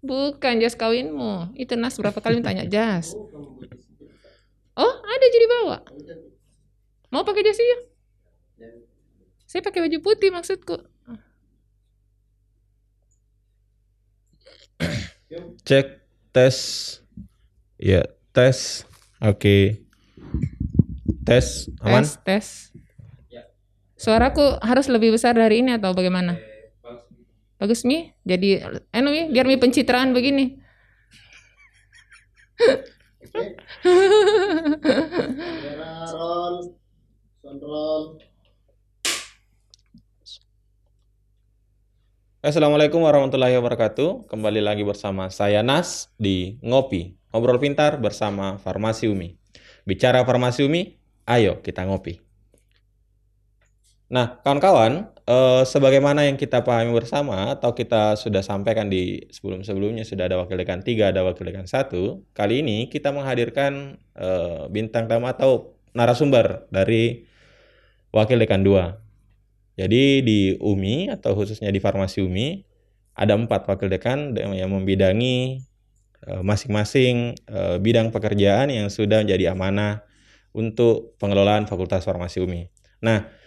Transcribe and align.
Bukan 0.00 0.60
jas 0.60 0.76
kawinmu. 0.76 1.52
Itu 1.56 1.76
Nas 1.76 1.96
berapa 2.00 2.16
kali 2.20 2.40
tanya 2.40 2.64
jas. 2.64 3.12
Oh, 4.76 4.94
ada 5.04 5.26
jadi 5.28 5.46
bawa. 5.60 5.76
Mau 7.12 7.24
pakai 7.26 7.44
jas 7.44 7.60
iya? 7.60 7.78
Saya 9.44 9.60
pakai 9.66 9.82
baju 9.84 9.98
putih 10.00 10.30
maksudku. 10.30 10.78
Cek 15.66 15.86
tes. 16.32 16.56
Ya, 17.76 18.06
tes. 18.32 18.88
Oke. 19.20 19.84
Tes 21.28 21.68
aman? 21.84 22.02
Tes, 22.02 22.16
tes. 22.24 22.46
Suaraku 24.00 24.56
harus 24.64 24.88
lebih 24.88 25.12
besar 25.12 25.36
dari 25.36 25.60
ini 25.60 25.76
atau 25.76 25.92
bagaimana? 25.92 26.40
Bagus 27.60 27.84
Mi? 27.84 28.08
Jadi 28.24 28.56
anu 28.88 29.12
Mi, 29.12 29.28
biar 29.28 29.44
Mi 29.44 29.60
pencitraan 29.60 30.16
begini. 30.16 30.56
Roll, 36.16 36.72
roll. 37.44 38.04
Assalamualaikum 42.40 43.04
warahmatullahi 43.04 43.52
wabarakatuh. 43.60 44.24
Kembali 44.24 44.64
lagi 44.64 44.80
bersama 44.80 45.28
saya 45.28 45.60
Nas 45.60 46.08
di 46.16 46.56
Ngopi. 46.64 47.12
Ngobrol 47.28 47.60
pintar 47.60 48.00
bersama 48.00 48.56
Farmasi 48.56 49.12
Umi. 49.12 49.36
Bicara 49.84 50.24
Farmasi 50.24 50.64
Umi, 50.64 50.96
ayo 51.28 51.60
kita 51.60 51.84
ngopi. 51.84 52.24
Nah, 54.10 54.42
kawan-kawan, 54.42 55.06
eh, 55.22 55.62
sebagaimana 55.62 56.26
yang 56.26 56.34
kita 56.34 56.66
pahami 56.66 56.90
bersama 56.90 57.54
atau 57.54 57.78
kita 57.78 58.18
sudah 58.18 58.42
sampaikan 58.42 58.90
di 58.90 59.22
sebelum-sebelumnya 59.30 60.02
sudah 60.02 60.26
ada 60.26 60.42
wakil 60.42 60.58
dekan 60.58 60.82
3, 60.82 61.14
ada 61.14 61.22
wakil 61.22 61.46
dekan 61.46 61.70
1. 61.70 62.26
Kali 62.34 62.58
ini 62.58 62.90
kita 62.90 63.14
menghadirkan 63.14 64.02
eh, 64.18 64.66
bintang 64.66 65.06
tamu 65.06 65.30
atau 65.30 65.78
narasumber 65.94 66.66
dari 66.74 67.22
wakil 68.10 68.42
dekan 68.42 68.66
2. 68.66 68.98
Jadi 69.78 70.26
di 70.26 70.40
UMI 70.58 71.14
atau 71.14 71.38
khususnya 71.38 71.70
di 71.70 71.78
Farmasi 71.78 72.26
UMI 72.26 72.66
ada 73.14 73.38
empat 73.38 73.70
wakil 73.70 73.86
dekan 73.86 74.34
yang 74.34 74.74
membidangi 74.74 75.62
eh, 76.26 76.42
masing-masing 76.42 77.38
eh, 77.46 77.76
bidang 77.78 78.10
pekerjaan 78.10 78.74
yang 78.74 78.90
sudah 78.90 79.22
menjadi 79.22 79.54
amanah 79.54 80.02
untuk 80.50 81.14
pengelolaan 81.22 81.70
Fakultas 81.70 82.02
Farmasi 82.02 82.42
UMI. 82.42 82.66
Nah, 83.06 83.38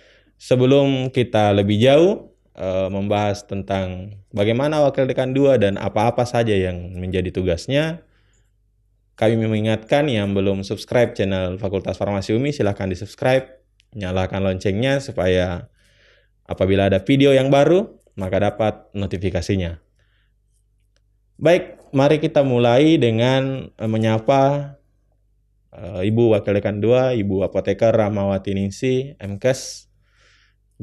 sebelum 0.43 1.07
kita 1.15 1.55
lebih 1.55 1.79
jauh 1.79 2.35
eh, 2.59 2.91
membahas 2.91 3.47
tentang 3.47 4.19
bagaimana 4.35 4.83
wakil 4.83 5.07
dekan 5.07 5.31
2 5.31 5.55
dan 5.55 5.79
apa-apa 5.79 6.27
saja 6.27 6.51
yang 6.51 6.99
menjadi 6.99 7.31
tugasnya, 7.31 8.03
kami 9.15 9.39
mengingatkan 9.39 10.11
yang 10.11 10.35
belum 10.35 10.67
subscribe 10.67 11.15
channel 11.15 11.55
Fakultas 11.55 11.95
Farmasi 11.95 12.35
UMI 12.35 12.51
silahkan 12.51 12.91
di 12.91 12.99
subscribe, 12.99 13.47
nyalakan 13.95 14.43
loncengnya 14.43 14.99
supaya 14.99 15.71
apabila 16.43 16.91
ada 16.91 16.99
video 16.99 17.31
yang 17.31 17.47
baru 17.47 17.87
maka 18.19 18.43
dapat 18.43 18.73
notifikasinya. 18.91 19.79
Baik, 21.39 21.79
mari 21.95 22.19
kita 22.19 22.43
mulai 22.43 22.99
dengan 22.99 23.71
eh, 23.79 23.87
menyapa 23.87 24.75
eh, 25.71 26.01
Ibu 26.03 26.35
Wakil 26.35 26.59
Dekan 26.59 26.83
2, 26.83 27.15
Ibu 27.23 27.47
Apoteker 27.47 27.95
Ramawati 27.95 28.51
Ningsi, 28.51 29.15
MKes. 29.23 29.92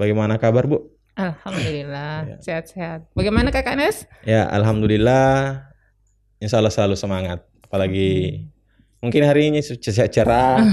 Bagaimana 0.01 0.41
kabar, 0.41 0.65
Bu? 0.65 0.79
Ya. 1.21 1.37
Alhamdulillah, 1.37 2.41
sehat-sehat. 2.41 3.13
Bagaimana 3.13 3.53
Kakak 3.53 3.77
Nes? 3.77 4.09
Ya, 4.25 4.49
alhamdulillah. 4.49 5.69
Insya 6.41 6.65
Allah 6.65 6.73
selalu 6.73 6.97
semangat. 6.97 7.45
Apalagi 7.61 8.41
mungkin 9.05 9.29
hari 9.29 9.53
ini 9.53 9.61
cerah, 9.61 10.09
cerah 10.09 10.65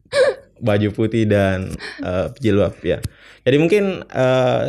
baju 0.66 0.88
putih 0.96 1.28
dan 1.28 1.76
eh, 2.00 2.26
jilbab 2.40 2.72
ya. 2.80 3.04
Jadi 3.44 3.56
mungkin 3.60 4.00
eh, 4.08 4.64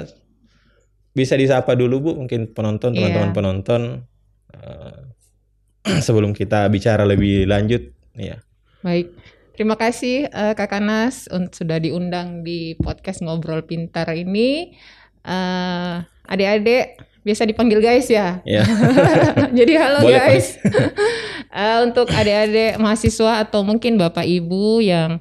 bisa 1.15 1.39
disapa 1.39 1.71
dulu 1.79 2.11
Bu, 2.11 2.11
mungkin 2.27 2.51
penonton, 2.51 2.91
Iya. 2.91 3.07
teman-teman 3.07 3.31
penonton 3.31 3.81
eh, 4.51 5.01
sebelum 6.05 6.35
kita 6.35 6.67
bicara 6.67 7.07
lebih 7.07 7.47
lanjut. 7.47 7.95
Ya, 8.11 8.43
Baik. 8.83 9.13
Terima 9.57 9.73
kasih 9.73 10.29
eh, 10.29 10.53
Kakak 10.53 10.85
Nas 10.85 11.25
un- 11.33 11.49
sudah 11.49 11.81
diundang 11.81 12.45
di 12.45 12.77
podcast 12.77 13.25
Ngobrol 13.25 13.65
Pintar 13.65 14.05
ini. 14.13 14.77
Eh, 15.25 15.93
adik-adik 16.29 17.01
biasa 17.25 17.43
dipanggil 17.43 17.81
guys 17.81 18.05
ya. 18.07 18.39
ya, 18.45 18.61
Jadi 19.57 19.73
halo 19.75 20.05
Boleh, 20.05 20.13
guys. 20.21 20.47
Eh, 21.57 21.77
untuk 21.81 22.05
adik-adik 22.13 22.77
mahasiswa 22.77 23.41
atau 23.41 23.65
mungkin 23.65 23.97
Bapak 23.97 24.29
Ibu 24.29 24.77
yang 24.77 25.17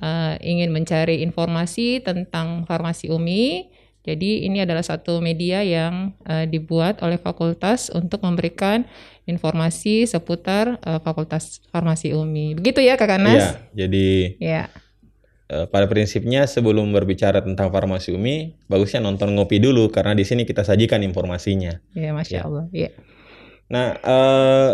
eh, 0.00 0.34
ingin 0.40 0.72
mencari 0.72 1.20
informasi 1.20 2.00
tentang 2.00 2.64
farmasi 2.64 3.12
UMI. 3.12 3.68
Jadi 4.04 4.44
ini 4.44 4.60
adalah 4.60 4.84
satu 4.84 5.24
media 5.24 5.64
yang 5.64 6.12
eh, 6.28 6.44
dibuat 6.44 7.00
oleh 7.00 7.16
fakultas 7.16 7.88
untuk 7.88 8.20
memberikan 8.20 8.84
informasi 9.24 10.04
seputar 10.04 10.76
eh, 10.84 11.00
Fakultas 11.00 11.64
Farmasi 11.72 12.12
UMI. 12.12 12.52
Begitu 12.60 12.84
ya 12.84 13.00
Kakak 13.00 13.16
ya. 13.16 13.24
Nas? 13.24 13.46
Jadi 13.72 14.36
Ya. 14.36 14.68
eh, 15.48 15.64
pada 15.72 15.88
prinsipnya 15.88 16.44
sebelum 16.44 16.92
berbicara 16.92 17.40
tentang 17.40 17.72
farmasi 17.72 18.12
umi, 18.12 18.60
bagusnya 18.68 19.00
nonton 19.00 19.32
ngopi 19.32 19.56
dulu 19.56 19.88
karena 19.88 20.12
di 20.12 20.24
sini 20.28 20.44
kita 20.44 20.64
sajikan 20.64 21.00
informasinya. 21.00 21.80
Ya, 21.96 22.12
Masya 22.12 22.36
Ya. 22.36 22.42
Allah. 22.44 22.64
Ya. 22.76 22.90
Nah, 23.72 23.96
eh, 23.96 24.72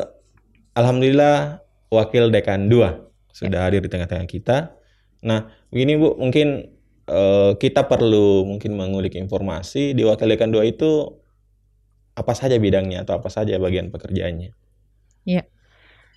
alhamdulillah 0.74 1.62
wakil 1.86 2.34
dekan 2.34 2.66
2 2.66 3.06
sudah 3.30 3.62
hadir 3.62 3.78
di 3.78 3.90
tengah-tengah 3.90 4.26
kita. 4.26 4.74
Nah, 5.22 5.54
begini 5.70 5.94
Bu, 5.94 6.18
mungkin 6.18 6.66
eh, 7.10 7.52
kita 7.58 7.90
perlu 7.90 8.46
mungkin 8.46 8.78
mengulik 8.78 9.18
informasi 9.18 9.92
di 9.92 10.06
wakil 10.06 10.30
dekan 10.30 10.54
2 10.54 10.62
itu 10.70 11.18
apa 12.14 12.32
saja 12.38 12.54
bidangnya 12.56 13.02
atau 13.02 13.18
apa 13.18 13.26
saja 13.28 13.58
bagian 13.58 13.90
pekerjaannya. 13.90 14.54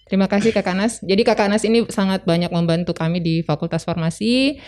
Terima 0.03 0.27
kasih 0.27 0.51
Kakak 0.51 0.75
Nas. 0.75 0.93
Jadi 0.99 1.23
Kakak 1.23 1.47
Nas 1.47 1.63
ini 1.63 1.87
sangat 1.87 2.27
banyak 2.27 2.51
membantu 2.51 2.91
kami 2.91 3.23
di 3.23 3.39
Fakultas 3.39 3.87
Farmasi. 3.87 4.59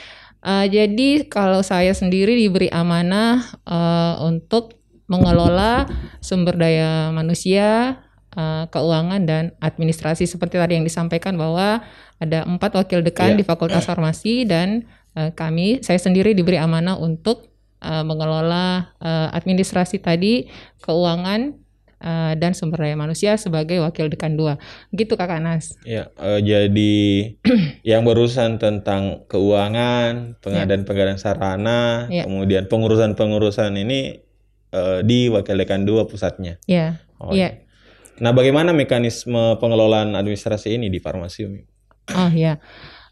Eh, 0.45 0.65
jadi 0.71 1.27
kalau 1.27 1.59
saya 1.59 1.91
sendiri 1.91 2.39
diberi 2.39 2.71
amanah 2.71 3.43
eh, 3.67 4.15
untuk 4.23 4.79
mengelola 5.11 5.85
sumber 6.23 6.55
daya 6.55 7.11
manusia, 7.11 7.99
eh, 8.31 8.63
keuangan 8.71 9.21
dan 9.27 9.43
administrasi 9.59 10.23
seperti 10.23 10.55
tadi 10.55 10.79
yang 10.79 10.87
disampaikan 10.87 11.35
bahwa 11.35 11.83
ada 12.15 12.47
empat 12.47 12.71
wakil 12.79 13.03
dekan 13.03 13.35
Iya. 13.35 13.37
di 13.37 13.43
Fakultas 13.43 13.83
Farmasi 13.83 14.47
dan 14.47 14.87
eh, 15.15 15.31
kami 15.31 15.81
saya 15.81 15.97
sendiri 15.97 16.31
diberi 16.31 16.59
amanah 16.59 16.95
untuk 16.95 17.47
eh, 17.79 18.03
mengelola 18.03 18.91
eh, 18.99 19.29
administrasi 19.31 19.99
tadi, 19.99 20.45
keuangan 20.79 21.55
eh, 21.99 22.33
dan 22.35 22.51
sumber 22.51 22.83
daya 22.83 22.93
manusia 22.93 23.35
sebagai 23.35 23.79
wakil 23.79 24.07
dekan 24.07 24.35
dua. 24.35 24.59
Gitu 24.91 25.15
Kakak 25.15 25.39
Nas. 25.39 25.73
Ya, 25.83 26.11
eh, 26.19 26.39
jadi 26.39 26.95
yang 27.95 28.03
berurusan 28.03 28.59
tentang 28.59 29.23
keuangan, 29.25 30.37
pengadaan-pengadaan 30.39 31.17
sarana, 31.17 32.05
Ya. 32.11 32.27
kemudian 32.27 32.67
pengurusan-pengurusan 32.67 33.73
ini 33.75 34.21
eh, 34.71 34.99
di 35.07 35.31
wakil 35.31 35.55
dekan 35.55 35.87
2 35.87 36.05
pusatnya. 36.05 36.59
Ya, 36.67 36.99
Oh, 37.15 37.31
iya. 37.31 37.63
Nah, 38.19 38.31
bagaimana 38.31 38.71
mekanisme 38.71 39.55
pengelolaan 39.59 40.15
administrasi 40.15 40.75
ini 40.75 40.91
di 40.91 40.99
farmasi 40.99 41.47
Umi? 41.47 41.63
Oh 42.11 42.31
ya. 42.31 42.59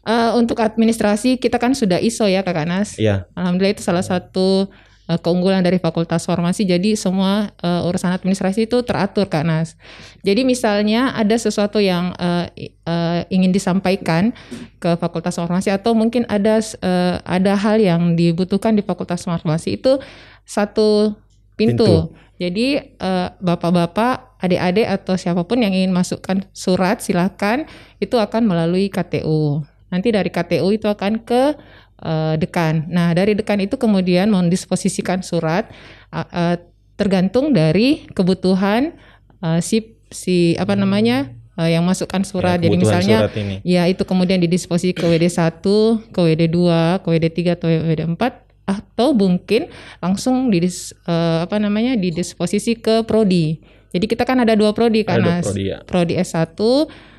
Eh, 0.04 0.30
untuk 0.36 0.60
administrasi 0.60 1.40
kita 1.40 1.56
kan 1.56 1.72
sudah 1.72 1.96
ISO 1.96 2.28
ya 2.28 2.44
Kakak 2.44 2.68
Nas. 2.68 3.00
Iya, 3.00 3.24
Alhamdulillah 3.32 3.72
itu 3.72 3.80
salah 3.80 4.04
satu 4.04 4.68
eh, 5.08 5.16
keunggulan 5.16 5.64
dari 5.64 5.80
Fakultas 5.80 6.28
Farmasi. 6.28 6.68
Jadi 6.68 6.92
semua 6.92 7.48
eh, 7.56 7.88
urusan 7.88 8.12
administrasi 8.12 8.68
itu 8.68 8.84
teratur 8.84 9.32
Kak 9.32 9.48
Nas. 9.48 9.80
Jadi 10.20 10.44
misalnya 10.44 11.16
ada 11.16 11.32
sesuatu 11.36 11.80
yang 11.80 12.12
i- 12.52 12.68
eh, 12.72 13.20
ingin 13.32 13.48
disampaikan 13.48 14.36
ke 14.76 14.92
Fakultas 15.00 15.40
Farmasi 15.40 15.72
atau 15.72 15.96
mungkin 15.96 16.28
ada 16.28 16.60
eh, 16.60 17.16
ada 17.24 17.52
hal 17.56 17.80
yang 17.80 18.12
dibutuhkan 18.12 18.76
di 18.76 18.84
Fakultas 18.84 19.24
Farmasi 19.24 19.80
itu 19.80 19.96
satu 20.44 21.16
pintu. 21.56 21.80
Pintu. 21.80 21.92
Jadi 22.34 22.66
eh, 22.82 23.28
bapak-bapak, 23.40 24.42
adik-adik 24.42 24.84
atau 24.84 25.14
siapa 25.16 25.46
pun 25.46 25.64
yang 25.64 25.72
ingin 25.72 25.94
masukkan 25.94 26.44
surat 26.52 27.00
silakan 27.00 27.64
itu 28.02 28.20
akan 28.20 28.44
melalui 28.44 28.90
KTU. 28.90 29.64
Nanti 29.94 30.10
dari 30.10 30.26
KTU 30.26 30.74
itu 30.74 30.90
akan 30.90 31.22
ke 31.22 31.54
eh, 32.02 32.34
dekan. 32.34 32.90
Nah, 32.90 33.14
dari 33.14 33.38
dekan 33.38 33.62
itu 33.62 33.78
kemudian 33.78 34.26
mendisposisikan 34.34 35.22
surat 35.22 35.70
eh, 36.10 36.26
eh, 36.26 36.56
tergantung 36.98 37.54
dari 37.54 38.10
kebutuhan 38.10 38.98
eh, 39.38 39.60
si 39.62 39.94
si 40.10 40.58
apa 40.58 40.74
namanya 40.74 41.30
eh, 41.54 41.78
yang 41.78 41.86
masukkan 41.86 42.26
surat. 42.26 42.58
ya, 42.58 42.66
Jadi 42.66 42.76
misalnya 42.76 43.16
surat 43.30 43.34
ini. 43.38 43.56
Ya, 43.62 43.86
itu 43.86 44.02
kemudian 44.02 44.42
didisposisi 44.42 44.90
ke 44.90 45.06
WD1, 45.06 45.62
ke 46.10 46.18
WD2, 46.18 46.58
ke 47.02 47.06
WD3 47.14 47.38
atau 47.54 47.68
WD4 47.70 48.22
atau 48.64 49.12
mungkin 49.12 49.68
langsung 50.00 50.48
di 50.48 50.64
uh, 50.64 51.44
apa 51.44 51.60
namanya 51.60 52.00
didisposisi 52.00 52.80
ke 52.80 53.04
prodi. 53.04 53.60
Jadi 53.92 54.08
kita 54.08 54.24
kan 54.24 54.40
ada 54.40 54.56
dua 54.56 54.72
prodi 54.72 55.04
kan, 55.04 55.20
Ada 55.20 55.44
prodi 55.44 55.64
ya. 55.68 55.78
prodi 55.84 56.14
S1 56.16 56.56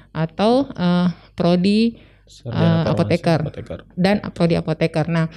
atau 0.09 0.51
uh, 0.73 1.07
prodi 1.37 2.01
Uh, 2.25 2.89
apoteker. 2.89 3.37
apoteker. 3.37 3.85
dan 3.93 4.17
prodi 4.33 4.57
apoteker. 4.57 5.05
Nah, 5.05 5.29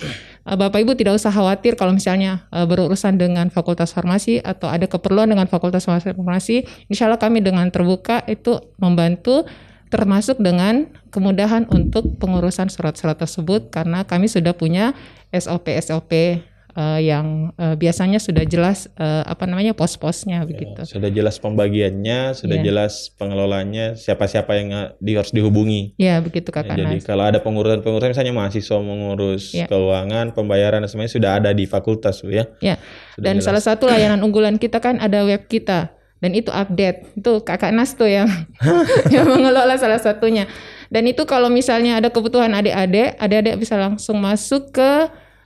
uh, 0.49 0.57
Bapak 0.57 0.81
Ibu 0.81 0.97
tidak 0.97 1.21
usah 1.21 1.29
khawatir 1.29 1.77
kalau 1.77 1.93
misalnya 1.93 2.49
uh, 2.49 2.65
berurusan 2.65 3.21
dengan 3.21 3.53
Fakultas 3.53 3.93
Farmasi 3.93 4.41
atau 4.41 4.73
ada 4.73 4.89
keperluan 4.89 5.29
dengan 5.29 5.45
Fakultas 5.53 5.85
Farmasi, 5.85 6.65
insya 6.89 7.05
Allah 7.05 7.21
kami 7.21 7.45
dengan 7.45 7.69
terbuka 7.69 8.25
itu 8.25 8.57
membantu 8.81 9.45
termasuk 9.93 10.41
dengan 10.41 10.89
kemudahan 11.13 11.69
untuk 11.69 12.17
pengurusan 12.17 12.73
surat-surat 12.73 13.21
tersebut 13.21 13.69
karena 13.69 14.05
kami 14.09 14.29
sudah 14.29 14.57
punya 14.57 14.97
SOP-SOP 15.33 16.41
uh, 16.79 17.01
yang 17.03 17.51
uh, 17.59 17.75
biasanya 17.75 18.23
sudah 18.23 18.47
jelas 18.47 18.87
uh, 18.95 19.27
apa 19.27 19.45
namanya 19.45 19.75
pos-posnya 19.75 20.47
begitu. 20.47 20.79
Sudah 20.87 21.11
jelas 21.11 21.43
pembagiannya, 21.43 22.39
sudah 22.39 22.55
Iya. 22.55 22.65
jelas 22.65 23.11
pengelolanya, 23.19 23.99
siapa-siapa 23.99 24.55
yang 24.55 24.69
di, 24.97 25.19
harus 25.19 25.35
dihubungi. 25.35 25.99
Ya, 25.99 26.23
begitu 26.23 26.49
Kak 26.49 26.71
Ya, 26.71 26.79
jadi 26.79 27.03
Nas. 27.03 27.05
kalau 27.05 27.27
ada 27.27 27.43
pengurusan-pengurusan 27.43 28.15
misalnya 28.15 28.31
mahasiswa 28.31 28.79
mengurus 28.79 29.51
Ya. 29.51 29.67
keuangan, 29.67 30.31
pembayaran 30.33 30.81
dan 30.81 30.89
semuanya 30.89 31.11
sudah 31.11 31.31
ada 31.37 31.51
di 31.51 31.67
fakultas 31.67 32.23
Bu, 32.23 32.31
ya. 32.31 32.47
Ya. 32.63 32.79
Sudah 33.13 33.27
Dan 33.27 33.35
jelas. 33.43 33.47
salah 33.51 33.63
satu 33.65 33.91
layanan 33.91 34.23
unggulan 34.23 34.55
kita 34.57 34.79
kan 34.79 35.03
ada 35.03 35.27
web 35.27 35.51
kita 35.51 35.91
dan 36.19 36.31
itu 36.31 36.55
update. 36.55 37.19
Itu 37.19 37.43
Kakak 37.43 37.75
Nas 37.75 37.99
tuh 37.99 38.07
yang 38.07 38.31
yang 39.15 39.27
mengelola 39.27 39.75
salah 39.75 39.99
satunya. 39.99 40.47
Dan 40.89 41.05
itu 41.05 41.27
kalau 41.27 41.51
misalnya 41.51 42.01
ada 42.01 42.09
kebutuhan 42.09 42.55
adik-adik, 42.55 43.19
adik-adik 43.19 43.61
bisa 43.61 43.77
langsung 43.77 44.17
masuk 44.17 44.73
ke 44.73 44.93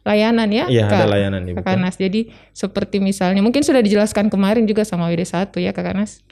layanan 0.03 0.51
ya, 0.51 0.67
Iya, 0.67 0.91
Kak. 0.91 0.99
ada 0.99 1.07
layanan 1.15 1.43
di 1.47 1.53
Kakak 1.55 1.79
Nas. 1.79 1.95
Jadi 1.95 2.35
seperti 2.51 2.99
misalnya 2.99 3.39
mungkin 3.39 3.63
sudah 3.63 3.79
dijelaskan 3.79 4.29
kemarin 4.29 4.67
juga 4.67 4.83
sama 4.83 5.07
WD1 5.15 5.55
ya 5.63 5.71
Kakak 5.71 5.95
Nas. 5.95 6.23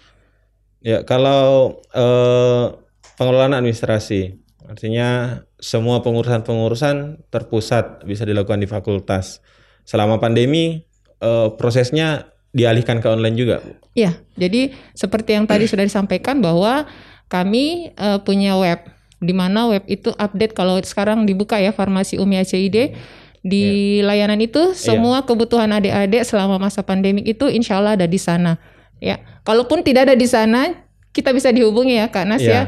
Ya, 0.82 1.06
kalau 1.06 1.78
eh, 1.94 2.66
pengelolaan 3.14 3.54
administrasi, 3.54 4.40
artinya 4.66 5.40
semua 5.60 6.00
pengurusan-pengurusan 6.02 7.28
terpusat 7.30 8.02
bisa 8.08 8.26
dilakukan 8.26 8.58
di 8.58 8.66
fakultas. 8.66 9.38
Selama 9.86 10.18
pandemi, 10.18 10.82
eh, 11.22 11.48
prosesnya 11.54 12.32
dialihkan 12.50 12.98
ke 12.98 13.06
online 13.06 13.36
juga. 13.38 13.62
Bu. 13.62 13.78
Ya, 13.94 14.18
jadi 14.34 14.74
seperti 14.98 15.38
yang 15.38 15.46
tadi 15.46 15.70
sudah 15.70 15.86
disampaikan 15.86 16.42
bahwa 16.42 16.90
kami 17.30 17.94
eh, 17.94 18.18
punya 18.26 18.58
web 18.58 18.82
di 19.20 19.36
mana 19.36 19.68
web 19.68 19.84
itu 19.84 20.10
update 20.16 20.56
kalau 20.56 20.80
sekarang 20.80 21.28
dibuka 21.28 21.60
ya 21.60 21.76
Farmasi 21.76 22.16
Umi 22.16 22.40
ACID 22.40 22.96
di 23.40 23.98
layanan 24.04 24.40
itu 24.40 24.76
semua 24.76 25.24
kebutuhan 25.24 25.72
adik-adik 25.72 26.28
selama 26.28 26.60
masa 26.60 26.84
pandemik 26.84 27.24
itu 27.24 27.48
insya 27.48 27.80
Allah 27.80 27.96
ada 27.96 28.04
di 28.04 28.20
sana. 28.20 28.60
Ya, 29.00 29.20
kalaupun 29.48 29.80
tidak 29.80 30.12
ada 30.12 30.16
di 30.16 30.28
sana 30.28 30.76
kita 31.10 31.34
bisa 31.34 31.50
dihubungi 31.50 31.98
ya 31.98 32.06
Kak 32.12 32.26
Nas 32.28 32.44
Iya. 32.44 32.52
ya. 32.52 32.62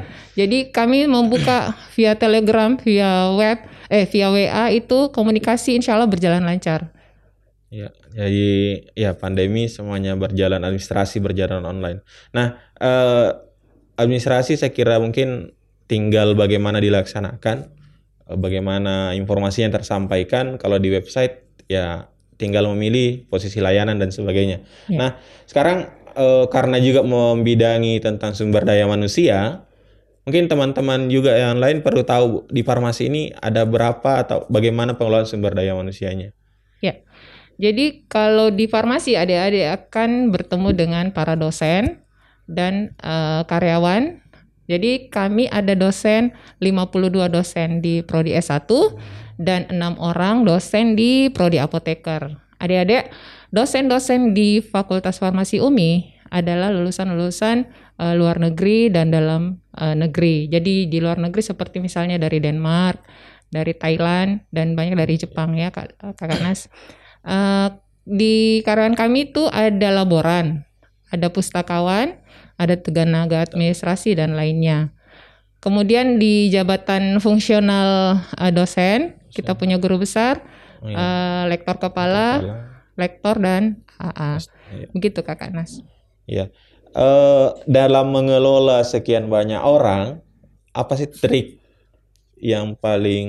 Jadi 0.44 0.72
kami 0.72 1.06
membuka 1.06 1.72
via 1.94 2.16
Telegram, 2.16 2.74
via 2.80 3.30
web, 3.36 3.58
eh 3.92 4.08
via 4.08 4.32
WA 4.32 4.64
itu 4.72 5.12
komunikasi 5.12 5.76
insya 5.76 5.94
Allah 5.94 6.08
berjalan 6.08 6.42
lancar. 6.42 6.90
Ya, 7.72 7.88
jadi 8.12 8.84
ya 8.92 9.16
pandemi 9.16 9.64
semuanya 9.64 10.12
berjalan 10.12 10.60
administrasi 10.60 11.24
berjalan 11.24 11.64
online. 11.64 12.04
Nah, 12.36 12.60
eh, 12.76 13.28
administrasi 13.96 14.60
saya 14.60 14.72
kira 14.72 15.00
mungkin 15.00 15.56
tinggal 15.88 16.36
bagaimana 16.36 16.80
dilaksanakan, 16.80 17.72
bagaimana 18.36 19.12
informasi 19.16 19.66
yang 19.66 19.72
tersampaikan. 19.72 20.56
Kalau 20.56 20.76
di 20.76 20.92
website 20.92 21.64
ya 21.70 22.12
tinggal 22.40 22.66
memilih 22.74 23.28
posisi 23.30 23.62
layanan 23.62 24.02
dan 24.02 24.10
sebagainya. 24.10 24.64
Ya. 24.90 24.98
Nah, 24.98 25.10
sekarang 25.46 25.86
eh, 26.16 26.44
karena 26.50 26.82
juga 26.82 27.06
membidangi 27.06 28.02
tentang 28.02 28.34
sumber 28.34 28.66
daya 28.66 28.88
manusia, 28.90 29.62
mungkin 30.26 30.50
teman-teman 30.50 31.06
juga 31.06 31.38
yang 31.38 31.62
lain 31.62 31.86
perlu 31.86 32.02
tahu 32.02 32.50
di 32.50 32.66
farmasi 32.66 33.06
ini 33.06 33.22
ada 33.38 33.62
berapa 33.62 34.26
atau 34.26 34.44
bagaimana 34.50 34.98
pengelolaan 34.98 35.28
sumber 35.28 35.54
daya 35.54 35.78
manusianya. 35.78 36.34
Ya. 36.82 36.98
Jadi 37.62 38.08
kalau 38.10 38.50
di 38.50 38.66
farmasi 38.66 39.14
adik-adik 39.14 39.86
akan 39.86 40.34
bertemu 40.34 40.68
dengan 40.74 41.04
para 41.14 41.38
dosen 41.38 42.02
dan 42.50 42.96
eh, 42.98 43.42
karyawan. 43.46 44.21
Jadi 44.72 45.12
kami 45.12 45.52
ada 45.52 45.76
dosen 45.76 46.32
52 46.64 47.28
dosen 47.28 47.84
di 47.84 48.00
prodi 48.00 48.32
S1 48.32 48.64
dan 49.36 49.68
enam 49.68 50.00
orang 50.00 50.48
dosen 50.48 50.96
di 50.96 51.28
prodi 51.28 51.60
apoteker. 51.60 52.40
Adik-adik, 52.62 53.10
dosen-dosen 53.52 54.32
di 54.32 54.62
Fakultas 54.64 55.18
Farmasi 55.20 55.58
UMI 55.60 56.22
adalah 56.32 56.72
lulusan-lulusan 56.72 57.68
eh, 58.00 58.14
luar 58.16 58.40
negeri 58.40 58.88
dan 58.88 59.12
dalam 59.12 59.60
eh, 59.76 59.92
negeri. 59.98 60.48
Jadi 60.48 60.88
di 60.88 60.98
luar 61.02 61.20
negeri 61.20 61.42
seperti 61.44 61.82
misalnya 61.82 62.16
dari 62.16 62.40
Denmark, 62.40 63.04
dari 63.52 63.76
Thailand 63.76 64.48
dan 64.48 64.72
banyak 64.72 64.96
dari 64.96 65.20
Jepang 65.20 65.52
ya 65.58 65.68
Kak, 65.68 66.16
Kakak 66.16 66.40
Nas. 66.40 66.72
Eh, 67.28 67.68
di 68.02 68.64
karyawan 68.66 68.98
kami 68.98 69.30
itu 69.30 69.46
ada 69.46 69.90
laboran, 69.94 70.66
ada 71.12 71.30
pustakawan, 71.30 72.18
ada 72.62 72.78
tenaga 72.78 73.42
administrasi 73.42 74.14
dan 74.14 74.38
lainnya. 74.38 74.94
Kemudian 75.58 76.18
di 76.18 76.46
jabatan 76.46 77.18
fungsional 77.18 78.18
eh, 78.38 78.50
dosen 78.50 79.18
kita 79.30 79.54
punya 79.54 79.78
guru 79.78 79.98
besar, 79.98 80.42
Oh, 80.82 80.90
iya. 80.90 80.98
eh, 80.98 81.42
lektor 81.46 81.78
kepala, 81.78 82.42
Kepala. 82.42 82.58
lektor 82.98 83.34
dan 83.38 83.62
AA. 83.96 84.32
Iya. 84.74 84.86
Begitu 84.90 85.20
Kakak 85.22 85.50
Nas. 85.50 85.78
Iya. 86.26 86.50
Eh, 86.92 87.48
dalam 87.64 88.10
mengelola 88.10 88.82
sekian 88.82 89.26
banyak 89.26 89.62
orang, 89.62 90.20
apa 90.72 90.92
sih 90.94 91.06
trik 91.06 91.62
yang 92.36 92.74
paling 92.74 93.26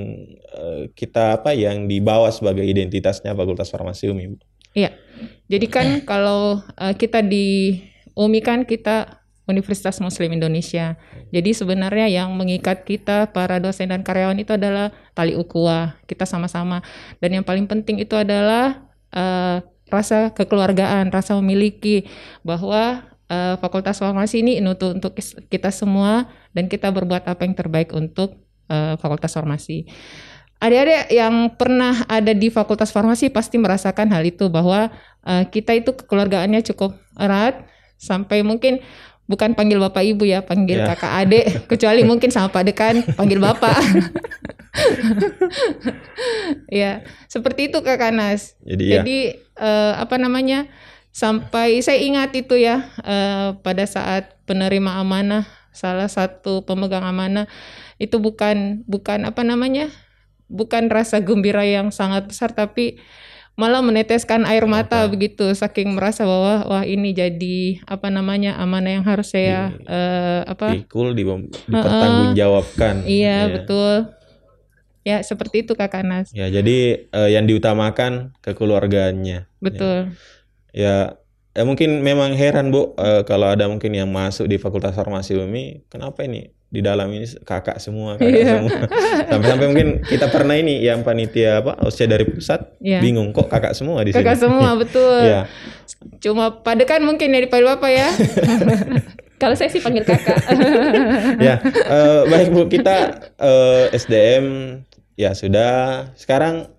eh, 0.50 0.90
kita 0.92 1.38
apa 1.38 1.54
yang 1.54 1.86
dibawa 1.86 2.34
sebagai 2.34 2.66
identitasnya 2.66 3.32
Fakultas 3.32 3.70
Farmasi 3.70 4.10
UMI? 4.10 4.34
Bu? 4.34 4.38
Iya. 4.74 4.90
Jadi 5.48 5.66
kan 5.70 5.88
kalau 6.10 6.58
eh, 6.76 6.98
kita 6.98 7.22
di 7.22 7.78
UMI 8.18 8.42
kan 8.42 8.60
kita 8.66 9.23
Universitas 9.44 10.00
Muslim 10.00 10.40
Indonesia. 10.40 10.96
Jadi 11.36 11.52
sebenarnya 11.52 12.08
yang 12.08 12.32
mengikat 12.40 12.88
kita 12.88 13.32
para 13.36 13.60
dosen 13.60 13.92
dan 13.92 14.00
karyawan 14.00 14.40
itu 14.40 14.56
adalah 14.56 14.96
tali 15.12 15.36
ukhuwah. 15.36 16.00
Kita 16.08 16.24
sama-sama. 16.24 16.80
Dan 17.20 17.42
yang 17.42 17.46
paling 17.46 17.68
penting 17.68 18.00
itu 18.00 18.16
adalah 18.16 18.88
eh, 19.12 19.60
rasa 19.92 20.32
kekeluargaan, 20.32 21.12
rasa 21.12 21.36
memiliki 21.38 22.08
bahwa 22.42 23.04
eh, 23.28 23.56
Fakultas 23.60 24.00
Farmasi 24.00 24.40
ini 24.40 24.64
untuk 24.64 24.96
untuk 24.96 25.14
kita 25.52 25.70
semua 25.76 26.32
dan 26.56 26.72
kita 26.72 26.88
berbuat 26.90 27.28
apa 27.28 27.44
yang 27.44 27.56
terbaik 27.56 27.92
untuk 27.92 28.40
eh, 28.72 28.96
Fakultas 28.96 29.36
Farmasi. 29.36 29.92
Adik-adik 30.64 31.12
yang 31.12 31.52
pernah 31.60 32.08
ada 32.08 32.32
di 32.32 32.48
Fakultas 32.48 32.96
Farmasi 32.96 33.28
pasti 33.28 33.60
merasakan 33.60 34.08
hal 34.16 34.24
itu 34.24 34.48
bahwa 34.48 34.88
eh, 35.28 35.44
kita 35.52 35.76
itu 35.76 35.92
kekeluargaannya 35.92 36.64
cukup 36.72 36.96
erat 37.20 37.68
sampai 38.00 38.44
mungkin 38.44 38.80
bukan 39.26 39.56
panggil 39.56 39.80
bapak 39.80 40.04
ibu 40.04 40.28
ya, 40.28 40.44
panggil 40.44 40.84
Ya. 40.84 40.94
kakak 40.94 41.14
adik, 41.24 41.46
kecuali 41.72 42.04
mungkin 42.04 42.30
sama 42.30 42.52
Pak 42.52 42.64
Dekan 42.68 42.96
panggil 43.16 43.40
bapak. 43.40 43.74
ya, 46.72 47.06
seperti 47.30 47.72
itu 47.72 47.78
Kakak 47.82 48.14
Nas. 48.14 48.58
Jadi 48.66 48.84
ya, 48.90 49.02
Jadi 49.02 49.18
eh, 49.40 49.94
apa 49.96 50.16
namanya? 50.18 50.68
Sampai 51.14 51.78
saya 51.86 52.02
ingat 52.02 52.34
itu 52.34 52.58
ya 52.58 52.90
eh, 53.06 53.54
pada 53.62 53.86
saat 53.86 54.34
penerima 54.50 54.98
amanah 54.98 55.46
salah 55.74 56.10
satu 56.10 56.66
pemegang 56.66 57.06
amanah 57.06 57.50
itu 57.98 58.18
bukan 58.18 58.82
bukan 58.86 59.30
apa 59.30 59.42
namanya? 59.46 59.90
bukan 60.54 60.86
rasa 60.92 61.18
gembira 61.18 61.66
yang 61.66 61.90
sangat 61.90 62.30
besar 62.30 62.54
tapi 62.54 63.02
malah 63.54 63.86
meneteskan 63.86 64.50
air 64.50 64.66
mata 64.66 65.06
Mata. 65.06 65.12
begitu 65.14 65.46
saking 65.54 65.94
merasa 65.94 66.26
bahwa 66.26 66.66
wah 66.66 66.84
ini 66.84 67.14
jadi 67.14 67.86
apa 67.86 68.10
namanya 68.10 68.58
amanah 68.58 68.98
yang 68.98 69.06
harus 69.06 69.30
saya 69.30 69.70
Di- 69.78 69.86
eh, 69.86 70.42
apa 70.50 70.68
pikul 70.74 71.14
di, 71.14 71.22
dipertanggungjawabkan. 71.70 73.06
iya 73.06 73.46
Ya. 73.46 73.54
betul 73.54 73.96
ya 75.04 75.18
seperti 75.22 75.68
itu 75.68 75.78
Kakak 75.78 76.02
Nas 76.02 76.34
Ya, 76.34 76.50
jadi 76.50 77.06
eh, 77.06 77.30
yang 77.30 77.46
diutamakan 77.46 78.34
kekeluargaannya. 78.42 79.46
betul 79.62 80.18
Ya, 80.74 81.14
ya 81.54 81.62
mungkin 81.62 82.02
memang 82.02 82.34
heran 82.34 82.74
Bu 82.74 82.98
eh, 82.98 83.22
kalau 83.30 83.54
ada 83.54 83.70
mungkin 83.70 83.94
yang 83.94 84.10
masuk 84.10 84.50
di 84.50 84.58
Fakultas 84.58 84.98
Farmasi 84.98 85.38
UMI, 85.38 85.86
kenapa 85.94 86.26
ini 86.26 86.50
di 86.74 86.82
dalam 86.82 87.06
ini 87.14 87.30
kakak 87.46 87.78
semua, 87.78 88.18
kakak 88.18 88.34
Iya. 88.34 88.50
semua. 88.58 88.78
Sampai-sampai 89.30 89.68
mungkin 89.70 89.90
kita 90.02 90.26
pernah 90.28 90.58
ini 90.58 90.82
yang 90.82 91.06
panitia 91.06 91.62
apa, 91.62 91.78
usia 91.86 92.10
dari 92.10 92.26
pusat 92.26 92.66
Iya. 92.82 92.98
bingung 92.98 93.30
kok 93.30 93.46
kakak 93.46 93.78
semua 93.78 94.02
di 94.02 94.10
sini. 94.10 94.26
kakak 94.26 94.42
semua 94.42 94.74
betul 94.82 95.22
Iya. 95.22 95.46
cuma 96.18 96.50
pada 96.66 96.82
kan 96.84 97.06
mungkin 97.06 97.30
ya 97.30 97.46
dipanggil 97.46 97.78
bapak 97.78 97.92
ya 97.94 98.10
kalau 99.42 99.54
saya 99.54 99.70
sih 99.70 99.78
panggil 99.78 100.02
kakak 100.02 100.40
ya, 101.38 101.62
eh, 101.62 102.22
baik 102.26 102.50
Bu, 102.50 102.66
kita 102.66 103.22
eh, 103.38 103.94
SDM 103.94 104.46
ya 105.14 105.38
sudah. 105.38 106.10
Sekarang 106.18 106.74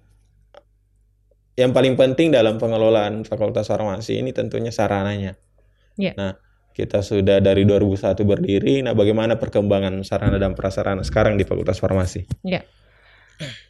yang 1.55 1.71
paling 1.71 1.95
penting 1.95 2.35
dalam 2.35 2.59
pengelolaan 2.59 3.23
Fakultas 3.23 3.71
Farmasi 3.71 4.19
ini 4.19 4.35
tentunya 4.35 4.75
sarananya. 4.75 5.39
Ya. 5.95 6.11
Nah, 6.19 6.35
kita 6.75 7.07
sudah 7.07 7.39
dari 7.39 7.63
2001 7.63 8.19
berdiri. 8.27 8.83
Nah, 8.83 8.99
bagaimana 8.99 9.39
perkembangan 9.39 10.03
sarana 10.03 10.43
dan 10.43 10.59
prasarana 10.59 11.07
sekarang 11.07 11.39
di 11.39 11.47
Fakultas 11.47 11.79
Farmasi? 11.79 12.27
Ya. 12.43 12.67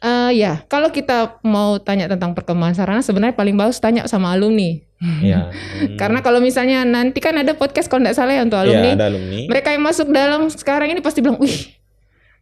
Eh, 0.01 0.31
ya, 0.37 0.65
kalau 0.65 0.89
kita 0.89 1.41
mau 1.45 1.77
tanya 1.77 2.09
tentang 2.09 2.33
perkembangan 2.33 2.73
sarana, 2.73 3.01
sebenarnya 3.05 3.37
paling 3.37 3.53
bagus 3.53 3.77
tanya 3.77 4.09
sama 4.09 4.33
alumni. 4.33 4.81
Ya. 5.21 5.49
hmm. 5.53 6.01
Karena 6.01 6.25
kalau 6.25 6.41
misalnya 6.41 6.81
nanti 6.81 7.21
kan 7.21 7.37
ada 7.37 7.53
podcast 7.53 7.89
kalau 7.89 8.05
nggak 8.05 8.17
salah 8.17 8.33
ya 8.33 8.41
untuk 8.41 8.57
ya, 8.57 8.63
alumni, 8.65 8.89
ada 8.97 9.05
alumni. 9.13 9.41
mereka 9.49 9.69
yang 9.69 9.85
masuk 9.85 10.09
dalam 10.09 10.49
sekarang 10.49 10.89
ini 10.89 11.01
pasti 11.05 11.21
bilang, 11.21 11.37
wih, 11.37 11.77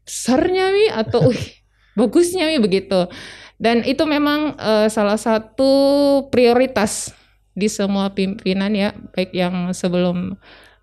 besarnya 0.08 0.72
mi 0.72 0.88
atau 0.88 1.28
wih, 1.32 1.44
bagusnya 2.00 2.48
mi 2.48 2.60
begitu. 2.64 3.08
Dan 3.60 3.84
itu 3.84 4.04
memang 4.04 4.56
eh, 4.60 4.88
salah 4.88 5.20
satu 5.20 5.72
prioritas 6.32 7.16
di 7.54 7.70
semua 7.70 8.12
pimpinan 8.12 8.74
ya, 8.74 8.92
baik 9.14 9.32
yang 9.32 9.72
sebelum 9.72 10.36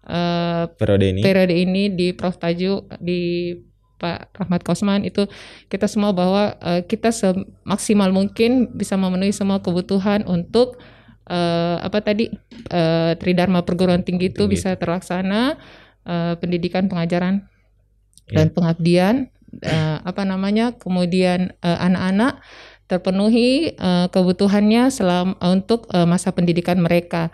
eh, 0.06 0.64
periode 0.74 1.06
ini. 1.10 1.20
periode 1.20 1.54
ini 1.54 1.90
di 1.90 2.14
Prof 2.14 2.38
Tajuk 2.38 2.88
di 2.98 3.52
Pak 4.00 4.32
Rahmat 4.32 4.64
Kosman 4.64 5.04
itu 5.04 5.28
kita 5.68 5.84
semua 5.84 6.16
bahwa 6.16 6.56
eh, 6.58 6.82
kita 6.88 7.12
semaksimal 7.12 8.08
mungkin 8.10 8.72
bisa 8.72 8.96
memenuhi 8.96 9.30
semua 9.30 9.60
kebutuhan 9.60 10.24
untuk 10.24 10.80
eh, 11.28 11.76
apa 11.78 12.00
tadi 12.00 12.32
eh, 12.70 13.12
Tridharma 13.14 13.60
perguruan 13.60 14.00
tinggi 14.00 14.32
itu 14.32 14.48
Tinggi. 14.48 14.56
bisa 14.56 14.72
terlaksana 14.74 15.60
eh, 16.06 16.34
pendidikan 16.40 16.88
pengajaran 16.88 17.44
Ya. 18.30 18.46
dan 18.46 18.54
pengabdian 18.54 19.14
eh, 19.58 19.98
apa 20.06 20.22
namanya 20.22 20.78
kemudian 20.78 21.50
anak-anak 21.58 22.38
terpenuhi 22.90 23.78
eh, 23.78 24.06
kebutuhannya 24.10 24.90
selama 24.90 25.38
untuk 25.46 25.86
eh, 25.94 26.02
masa 26.02 26.34
pendidikan 26.34 26.82
mereka. 26.82 27.30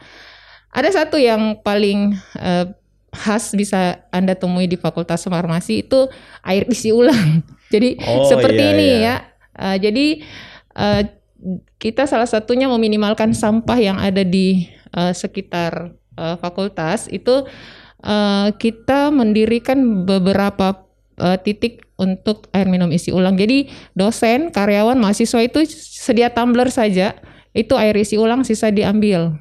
Ada 0.76 0.92
satu 1.02 1.16
yang 1.16 1.64
paling 1.64 2.12
eh, 2.36 2.68
khas 3.16 3.56
bisa 3.56 4.04
Anda 4.12 4.36
temui 4.36 4.68
di 4.68 4.76
Fakultas 4.76 5.24
Farmasi 5.24 5.88
itu 5.88 6.12
air 6.44 6.68
isi 6.68 6.92
ulang. 6.92 7.40
Jadi 7.72 7.96
Oh, 8.04 8.28
seperti 8.28 8.60
iya, 8.60 8.72
ini 8.76 8.86
iya. 8.86 9.00
ya. 9.00 9.16
Eh, 9.56 9.76
jadi 9.80 10.06
eh, 10.76 11.02
kita 11.80 12.04
salah 12.04 12.28
satunya 12.28 12.68
meminimalkan 12.68 13.32
sampah 13.32 13.78
yang 13.80 13.96
ada 13.96 14.20
di 14.20 14.68
eh, 14.92 15.12
sekitar 15.16 15.96
eh, 16.20 16.36
fakultas 16.36 17.08
itu 17.08 17.48
eh, 18.04 18.48
kita 18.54 19.08
mendirikan 19.08 20.04
beberapa 20.04 20.84
eh, 21.16 21.40
titik 21.40 21.85
untuk 21.96 22.48
air 22.52 22.68
minum 22.68 22.92
isi 22.92 23.10
ulang. 23.10 23.36
Jadi 23.36 23.68
dosen, 23.92 24.52
karyawan, 24.52 24.96
mahasiswa 25.00 25.40
itu 25.40 25.64
sedia 25.68 26.28
tumbler 26.30 26.68
saja, 26.68 27.16
itu 27.56 27.72
air 27.76 27.96
isi 27.96 28.20
ulang 28.20 28.44
sisa 28.44 28.68
diambil. 28.68 29.40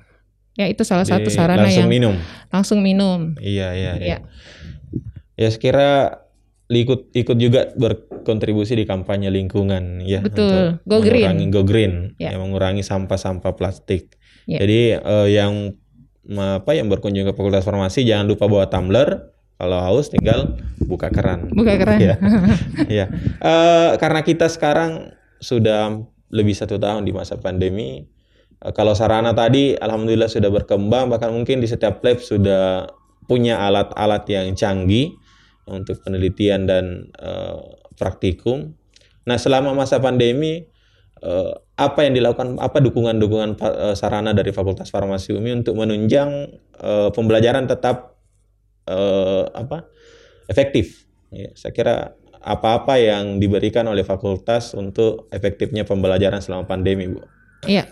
Ya 0.55 0.71
itu 0.71 0.87
salah 0.87 1.03
satu 1.03 1.27
sarana 1.27 1.67
langsung 1.67 1.83
yang 1.83 1.91
minum. 1.91 2.15
langsung 2.47 2.79
minum. 2.79 3.35
Iya, 3.43 3.75
iya, 3.75 3.91
iya. 3.99 4.07
Ya. 4.07 4.17
Ya, 5.35 5.49
sekira 5.51 6.23
ikut 6.71 7.11
ikut 7.11 7.37
juga 7.37 7.75
berkontribusi 7.75 8.73
di 8.73 8.87
kampanye 8.87 9.27
lingkungan 9.29 10.01
ya 10.01 10.23
Betul. 10.23 10.79
untuk 10.79 10.87
Go 10.87 10.97
green. 11.03 11.51
go 11.51 11.61
green 11.61 11.93
Ya. 12.17 12.33
yang 12.33 12.41
mengurangi 12.47 12.81
sampah-sampah 12.81 13.51
plastik. 13.53 14.15
Ya. 14.47 14.63
Jadi 14.63 14.95
eh, 14.95 15.27
yang 15.35 15.75
apa 16.39 16.71
yang 16.73 16.87
berkunjung 16.89 17.27
ke 17.29 17.33
Fakultas 17.35 17.67
Farmasi 17.67 18.07
jangan 18.07 18.25
lupa 18.25 18.47
bawa 18.47 18.71
tumbler. 18.71 19.34
Kalau 19.55 19.79
haus 19.79 20.11
tinggal 20.11 20.59
buka 20.83 21.07
keran. 21.07 21.47
Buka 21.55 21.79
keran. 21.79 21.99
Iya. 21.99 22.15
Iya. 22.91 23.05
Eh, 23.39 23.91
karena 23.97 24.19
kita 24.19 24.51
sekarang 24.51 25.15
sudah 25.39 26.03
lebih 26.31 26.51
satu 26.51 26.75
tahun 26.75 27.07
di 27.07 27.15
masa 27.15 27.39
pandemi. 27.39 28.03
eh, 28.59 28.71
kalau 28.75 28.91
sarana 28.91 29.31
tadi, 29.31 29.79
alhamdulillah 29.79 30.27
sudah 30.27 30.51
berkembang. 30.51 31.07
Bahkan 31.07 31.31
mungkin 31.31 31.63
di 31.63 31.67
setiap 31.71 32.03
lab 32.03 32.19
sudah 32.19 32.91
punya 33.31 33.63
alat-alat 33.63 34.27
yang 34.27 34.53
canggih 34.59 35.15
untuk 35.71 36.03
penelitian 36.03 36.67
dan 36.67 36.85
eh, 37.15 37.55
praktikum. 37.95 38.75
Nah, 39.23 39.39
selama 39.39 39.71
masa 39.71 40.03
pandemi, 40.03 40.67
eh, 41.23 41.51
apa 41.79 42.03
yang 42.03 42.11
dilakukan? 42.11 42.59
Apa 42.59 42.83
dukungan-dukungan 42.83 43.55
sarana 43.95 44.35
dari 44.35 44.51
Fakultas 44.51 44.91
Farmasi 44.91 45.31
UMI 45.31 45.63
untuk 45.63 45.79
menunjang 45.79 46.51
eh, 46.83 47.09
pembelajaran 47.15 47.71
tetap 47.71 48.14
eh, 48.89 49.43
apa 49.53 49.89
efektif? 50.49 51.05
Ya, 51.33 51.51
saya 51.57 51.73
kira 51.73 51.95
apa-apa 52.45 53.01
yang 53.01 53.41
diberikan 53.41 53.89
oleh 53.89 54.05
fakultas 54.05 54.77
untuk 54.77 55.25
efektifnya 55.33 55.81
pembelajaran 55.81 56.39
selama 56.39 56.69
pandemi, 56.69 57.09
Bu. 57.09 57.25
Iya. 57.65 57.89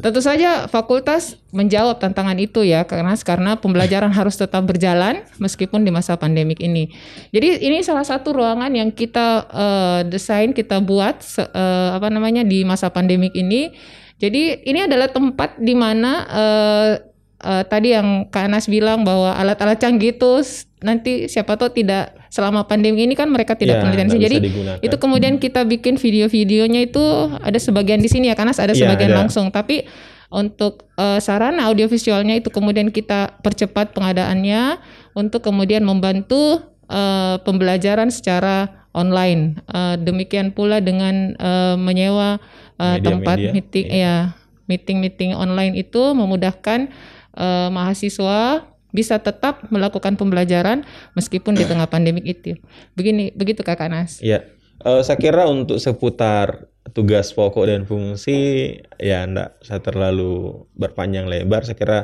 Tentu 0.00 0.22
saja 0.24 0.64
fakultas 0.70 1.36
menjawab 1.52 2.00
tantangan 2.00 2.38
itu 2.40 2.64
ya 2.64 2.88
karena 2.88 3.12
karena 3.20 3.58
pembelajaran 3.58 4.08
harus 4.14 4.38
tetap 4.38 4.64
berjalan 4.64 5.26
meskipun 5.36 5.84
di 5.84 5.92
masa 5.92 6.16
pandemik 6.16 6.56
ini. 6.62 6.88
Jadi 7.34 7.60
ini 7.60 7.84
salah 7.84 8.06
satu 8.06 8.32
ruangan 8.32 8.72
yang 8.72 8.88
kita 8.94 9.44
eh, 9.50 10.00
desain 10.08 10.56
kita 10.56 10.80
buat 10.80 11.20
eh, 11.36 11.90
apa 12.00 12.08
namanya 12.08 12.46
di 12.46 12.64
masa 12.64 12.88
pandemik 12.88 13.36
ini. 13.36 13.76
Jadi 14.20 14.64
ini 14.64 14.84
adalah 14.88 15.12
tempat 15.12 15.60
di 15.60 15.74
mana 15.76 16.12
eh, 16.24 17.09
eh, 17.40 17.64
tadi 17.64 17.92
yang 17.92 18.28
Kak 18.28 18.46
Anas 18.46 18.66
bilang 18.66 19.02
bahwa 19.02 19.32
alat-alat 19.32 19.76
canggih 19.76 20.12
itu 20.12 20.40
nanti 20.80 21.28
siapa 21.28 21.56
tahu 21.56 21.68
tidak 21.70 22.16
selama 22.28 22.64
pandemi 22.64 23.04
ini 23.04 23.12
kan 23.12 23.28
mereka 23.28 23.52
tidak 23.52 23.76
Ya, 23.76 23.82
penelitian 23.82 24.08
jadi 24.16 24.36
digunakan. 24.38 24.78
itu 24.80 24.96
kemudian 24.96 25.36
kita 25.36 25.64
bikin 25.64 25.96
video-videonya 25.96 26.88
itu 26.88 27.02
ada 27.36 27.58
sebagian 27.58 28.00
di 28.00 28.08
sini 28.08 28.28
ya 28.28 28.34
karena 28.34 28.52
ada 28.52 28.72
Iya, 28.72 28.86
sebagian 28.86 29.12
ada. 29.12 29.18
langsung. 29.24 29.50
Tapi 29.50 29.84
untuk 30.30 30.88
eh, 30.94 31.18
sarana 31.18 31.66
audiovisualnya 31.66 32.38
itu 32.38 32.48
kemudian 32.48 32.88
kita 32.88 33.40
percepat 33.40 33.92
pengadaannya 33.92 34.78
untuk 35.12 35.42
kemudian 35.42 35.82
membantu 35.82 36.62
eh, 36.86 37.36
pembelajaran 37.42 38.08
secara 38.08 38.86
online. 38.92 39.58
Eh, 39.66 39.94
demikian 39.98 40.54
pula 40.54 40.78
dengan 40.78 41.34
eh, 41.34 41.76
menyewa 41.76 42.38
eh, 42.78 42.96
tempat 43.00 43.36
Media-media, 43.36 43.52
meeting 43.52 43.86
ya 43.90 44.16
meeting-meeting 44.64 45.34
online 45.34 45.74
itu 45.74 46.14
memudahkan 46.14 46.88
eh, 47.36 47.68
mahasiswa 47.68 48.66
bisa 48.90 49.22
tetap 49.22 49.70
melakukan 49.70 50.18
pembelajaran 50.18 50.82
meskipun 51.14 51.54
di 51.54 51.64
tengah 51.70 51.86
pandemik 51.86 52.26
itu 52.26 52.58
begini 52.98 53.30
begitu 53.34 53.62
kakak 53.62 53.90
Nas 53.90 54.18
Ya, 54.22 54.46
eh, 54.82 55.02
saya 55.06 55.18
kira 55.18 55.46
untuk 55.46 55.78
seputar 55.78 56.70
tugas 56.90 57.30
pokok 57.30 57.70
dan 57.70 57.86
fungsi 57.86 58.74
ya 58.98 59.22
enggak 59.22 59.60
saya 59.62 59.80
terlalu 59.84 60.64
berpanjang 60.74 61.30
lebar. 61.30 61.62
Saya 61.62 61.78
kira 61.78 61.98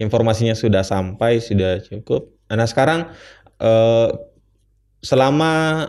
informasinya 0.00 0.56
sudah 0.56 0.80
sampai, 0.80 1.42
sudah 1.44 1.82
cukup. 1.84 2.32
Nah, 2.48 2.64
sekarang 2.64 3.12
eh, 3.60 4.08
selama 5.04 5.86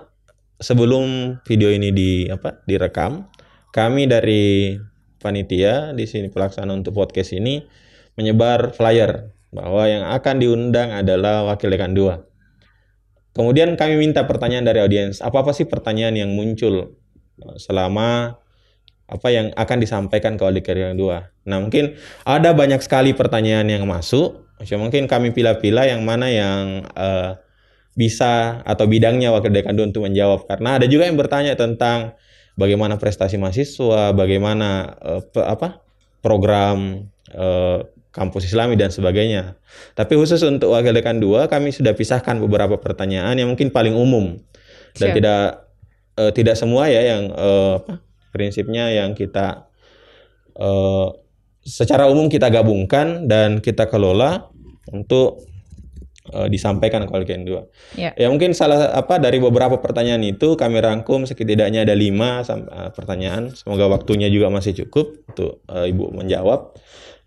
sebelum 0.62 1.40
video 1.48 1.72
ini 1.72 1.90
di 1.96 2.12
apa 2.28 2.62
direkam, 2.68 3.32
kami 3.74 4.06
dari 4.06 4.76
panitia 5.22 5.94
di 5.94 6.06
sini 6.10 6.28
pelaksana 6.34 6.74
untuk 6.74 6.98
podcast 6.98 7.34
ini 7.38 7.62
menyebar 8.22 8.78
flyer 8.78 9.34
bahwa 9.50 9.84
yang 9.90 10.06
akan 10.06 10.36
diundang 10.38 10.94
adalah 10.94 11.44
wakil 11.50 11.74
dekan 11.74 11.98
2. 11.98 12.32
Kemudian 13.32 13.74
kami 13.80 13.96
minta 13.96 14.28
pertanyaan 14.28 14.68
dari 14.68 14.80
audiens. 14.84 15.24
Apa-apa 15.24 15.56
sih 15.56 15.64
pertanyaan 15.64 16.20
yang 16.20 16.32
muncul 16.36 16.96
selama 17.56 18.38
apa 19.12 19.28
yang 19.28 19.52
akan 19.60 19.78
disampaikan 19.84 20.40
ke 20.40 20.44
Wakil 20.48 20.64
Dekan 20.64 20.96
2. 20.96 21.52
Nah, 21.52 21.58
mungkin 21.60 22.00
ada 22.24 22.56
banyak 22.56 22.80
sekali 22.80 23.12
pertanyaan 23.12 23.68
yang 23.68 23.84
masuk. 23.84 24.48
Mungkin 24.62 25.10
kami 25.10 25.36
pilih-pilih 25.36 25.90
yang 25.90 26.02
mana 26.06 26.32
yang 26.32 26.88
uh, 26.96 27.36
bisa 27.96 28.64
atau 28.64 28.88
bidangnya 28.88 29.36
Wakil 29.36 29.52
Dekan 29.52 29.76
2 29.76 29.92
untuk 29.92 30.08
menjawab. 30.08 30.48
Karena 30.48 30.80
ada 30.80 30.88
juga 30.88 31.12
yang 31.12 31.20
bertanya 31.20 31.60
tentang 31.60 32.16
bagaimana 32.56 32.96
prestasi 32.96 33.36
mahasiswa, 33.36 34.16
bagaimana 34.16 34.96
uh, 35.04 35.24
apa 35.44 35.84
program 36.24 37.10
uh, 37.36 37.84
kampus 38.12 38.52
Islami 38.52 38.76
dan 38.76 38.92
sebagainya. 38.92 39.56
Tapi 39.96 40.20
khusus 40.20 40.44
untuk 40.44 40.76
Wakil 40.76 40.92
Dekan 40.96 41.24
2 41.24 41.48
kami 41.48 41.72
sudah 41.72 41.96
pisahkan 41.96 42.38
beberapa 42.40 42.76
pertanyaan 42.78 43.36
yang 43.40 43.48
mungkin 43.52 43.72
paling 43.72 43.96
umum 43.96 44.40
dan 45.00 45.12
Siap. 45.12 45.18
tidak 45.18 45.42
eh, 46.20 46.32
tidak 46.36 46.56
semua 46.60 46.92
ya 46.92 47.02
yang 47.16 47.32
apa 47.32 48.04
prinsipnya 48.32 48.92
yang 48.92 49.16
kita 49.16 49.68
eh, 50.56 51.08
secara 51.64 52.12
umum 52.12 52.28
kita 52.28 52.52
gabungkan 52.52 53.28
dan 53.32 53.64
kita 53.64 53.88
kelola 53.88 54.52
untuk 54.92 55.51
eh, 56.32 56.48
disampaikan 56.48 57.04
ke 57.06 57.12
Wakil 57.12 57.28
Dekan 57.28 57.44
2. 57.44 58.00
ya 58.00 58.12
Ya 58.16 58.28
mungkin 58.32 58.56
salah 58.56 58.96
apa 58.96 59.20
dari 59.20 59.38
beberapa 59.38 59.78
pertanyaan 59.78 60.24
itu 60.24 60.56
kami 60.56 60.80
rangkum 60.80 61.28
setidaknya 61.28 61.84
ada 61.84 61.96
lima 61.96 62.42
eh, 62.42 62.90
pertanyaan. 62.96 63.52
Semoga 63.54 63.92
waktunya 63.92 64.32
juga 64.32 64.50
masih 64.50 64.74
cukup 64.86 65.28
untuk 65.30 65.62
eh, 65.70 65.92
ibu 65.92 66.10
menjawab. 66.16 66.76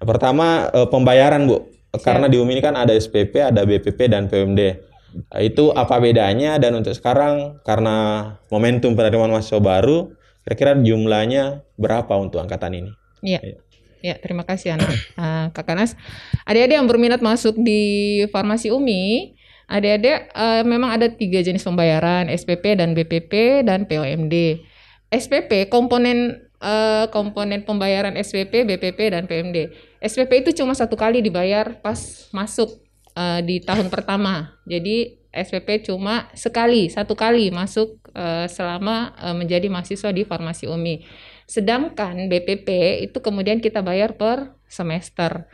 Yang 0.00 0.08
pertama 0.08 0.68
eh, 0.73 0.88
pembayaran 0.88 1.46
bu, 1.46 1.68
karena 2.02 2.26
di 2.26 2.37
UMI 2.40 2.58
ini 2.58 2.62
kan 2.64 2.75
ada 2.75 2.92
SPP, 2.96 3.38
ada 3.38 3.62
BPP 3.62 4.11
dan 4.11 4.26
PMD. 4.26 4.92
Itu 5.38 5.70
apa 5.70 6.02
bedanya 6.02 6.58
dan 6.58 6.75
untuk 6.75 6.90
sekarang 6.90 7.62
karena 7.62 8.26
momentum 8.50 8.99
penerimaan 8.99 9.30
mahasiswa 9.30 9.62
baru, 9.62 10.11
kira-kira 10.42 10.75
jumlahnya 10.75 11.62
berapa 11.78 12.11
untuk 12.18 12.42
angkatan 12.42 12.82
ini? 12.82 12.90
Iya. 13.23 13.40
Iya. 13.40 13.58
Ya, 14.04 14.20
terima 14.20 14.44
kasih 14.44 14.76
anak 14.76 14.92
Ah, 15.16 15.49
Kak 15.56 15.64
Kanas. 15.64 15.96
Adik-adik 16.44 16.76
yang 16.76 16.84
berminat 16.84 17.25
masuk 17.25 17.56
di 17.56 18.20
farmasi 18.28 18.68
UMI, 18.68 19.32
adik-adik 19.64 20.28
eh, 20.28 20.62
memang 20.68 20.92
ada 20.92 21.08
tiga 21.08 21.40
jenis 21.40 21.64
pembayaran, 21.64 22.28
SPP 22.28 22.76
dan 22.76 22.92
BPP 22.92 23.64
dan 23.64 23.88
POMD. 23.88 24.61
SPP 25.08 25.73
komponen 25.73 26.37
eh, 26.61 27.08
komponen 27.08 27.64
pembayaran 27.64 28.12
SPP, 28.20 28.68
BPP 28.68 29.16
dan 29.16 29.25
PMD. 29.25 29.73
SPP 30.04 30.44
itu 30.44 30.61
cuma 30.61 30.76
satu 30.76 31.00
kali 31.00 31.25
dibayar 31.25 31.80
pas 31.80 32.28
masuk 32.37 32.84
eh, 33.16 33.40
di 33.40 33.64
tahun 33.64 33.88
pertama. 33.88 34.52
Jadi 34.68 35.25
SPP 35.32 35.88
cuma 35.88 36.28
sekali, 36.37 36.92
satu 36.92 37.16
kali 37.16 37.49
masuk 37.49 38.04
eh, 38.12 38.52
selama 38.52 39.16
eh, 39.16 39.32
menjadi 39.32 39.73
mahasiswa 39.73 40.12
di 40.12 40.28
farmasi 40.28 40.68
UMI. 40.68 40.96
Sedangkan 41.44 42.28
BPP 42.28 42.68
itu 43.04 43.20
kemudian 43.20 43.60
kita 43.60 43.84
bayar 43.84 44.16
per 44.16 44.56
semester. 44.68 45.44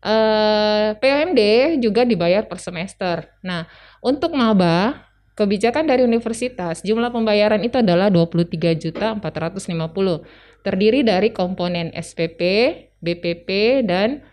Eh, 0.00 0.96
PMD 0.96 1.40
juga 1.76 2.08
dibayar 2.08 2.48
per 2.48 2.56
semester. 2.56 3.28
Nah, 3.44 3.68
untuk 4.00 4.32
maba, 4.32 5.04
kebijakan 5.36 5.84
dari 5.84 6.08
universitas, 6.08 6.80
jumlah 6.80 7.12
pembayaran 7.12 7.60
itu 7.60 7.84
adalah 7.84 8.08
23.450. 8.08 10.24
Terdiri 10.64 11.04
dari 11.04 11.36
komponen 11.36 11.92
SPP, 11.92 12.40
BPP 12.96 13.48
dan 13.84 14.24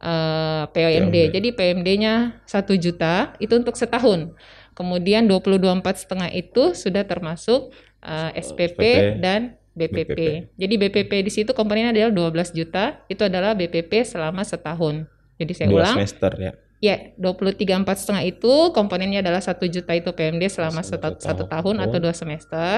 eh, 0.00 0.64
PMD. 0.72 0.72
PMD. 0.72 1.16
Jadi 1.36 1.48
PMD-nya 1.52 2.40
1 2.48 2.80
juta 2.80 3.36
itu 3.36 3.60
untuk 3.60 3.76
setahun. 3.76 4.32
Kemudian 4.72 5.28
22,4 5.28 6.00
setengah 6.00 6.32
itu 6.32 6.72
sudah 6.72 7.04
termasuk 7.04 7.76
eh, 8.00 8.40
SPP, 8.40 8.80
SPP, 8.80 9.20
dan 9.20 9.59
BPP. 9.70 10.08
BPP. 10.10 10.20
Jadi 10.58 10.74
BPP 10.76 11.12
di 11.22 11.30
situ 11.30 11.50
komponennya 11.54 11.94
adalah 11.94 12.30
12 12.30 12.50
juta, 12.52 13.00
itu 13.06 13.22
adalah 13.22 13.54
BPP 13.54 14.02
selama 14.02 14.42
setahun. 14.42 15.06
Jadi 15.38 15.52
saya 15.56 15.68
Dua 15.70 15.80
ulang, 15.80 15.96
semester 15.96 16.32
ya. 16.36 16.52
ya 16.80 16.96
23,4 17.16 17.64
setengah 17.96 18.24
itu 18.26 18.52
komponennya 18.74 19.24
adalah 19.24 19.40
1 19.40 19.56
juta 19.66 19.92
itu 19.96 20.10
PMD 20.12 20.42
selama 20.50 20.82
satu, 20.84 21.16
satu 21.16 21.22
satu 21.22 21.42
tahun 21.48 21.76
tahun. 21.80 21.84
atau 21.88 21.98
dua 21.98 22.12
semester, 22.12 22.76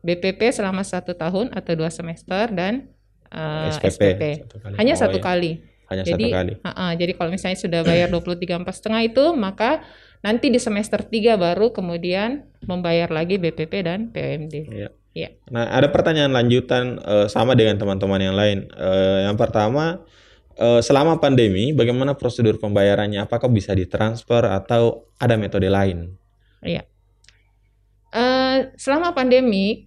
BPP 0.00 0.40
selama 0.54 0.82
satu 0.86 1.12
tahun 1.12 1.52
atau 1.52 1.72
dua 1.74 1.90
semester 1.90 2.48
dan 2.54 2.88
eh, 3.28 3.68
SPP. 3.74 3.92
SPP. 3.92 4.22
Satu 4.46 4.56
kali. 4.62 4.74
Hanya 4.78 4.94
Oh, 4.94 5.00
satu 5.00 5.18
iya. 5.18 5.24
kali. 5.26 5.52
Hanya 5.88 6.02
Jadi, 6.04 6.24
satu 6.28 6.36
kali. 6.36 6.52
Ha-ha, 6.64 6.86
jadi 6.96 7.12
kalau 7.16 7.30
misalnya 7.32 7.58
sudah 7.58 7.80
bayar 7.80 8.08
23,4 8.12 8.76
setengah 8.76 9.02
itu, 9.04 9.24
maka 9.32 9.80
nanti 10.20 10.52
di 10.52 10.60
semester 10.60 11.00
3 11.00 11.36
baru 11.36 11.72
kemudian 11.72 12.44
membayar 12.64 13.08
lagi 13.08 13.40
BPP 13.40 13.72
dan 13.84 14.12
PMD. 14.12 14.54
Iya. 14.68 14.88
Iya. 15.18 15.34
Nah, 15.50 15.66
ada 15.66 15.90
pertanyaan 15.90 16.30
lanjutan 16.30 17.02
eh, 17.02 17.26
sama 17.26 17.58
dengan 17.58 17.74
teman-teman 17.74 18.22
yang 18.22 18.38
lain. 18.38 18.70
Eh, 18.70 19.26
yang 19.26 19.34
pertama, 19.34 20.06
eh, 20.54 20.78
selama 20.78 21.18
pandemi, 21.18 21.74
bagaimana 21.74 22.14
prosedur 22.14 22.62
pembayarannya? 22.62 23.26
Apakah 23.26 23.50
bisa 23.50 23.74
ditransfer 23.74 24.46
atau 24.46 25.10
ada 25.18 25.34
metode 25.34 25.66
lain? 25.66 26.14
Iya. 26.62 26.86
Eh, 28.08 28.56
selama 28.78 29.12
pandemi 29.12 29.84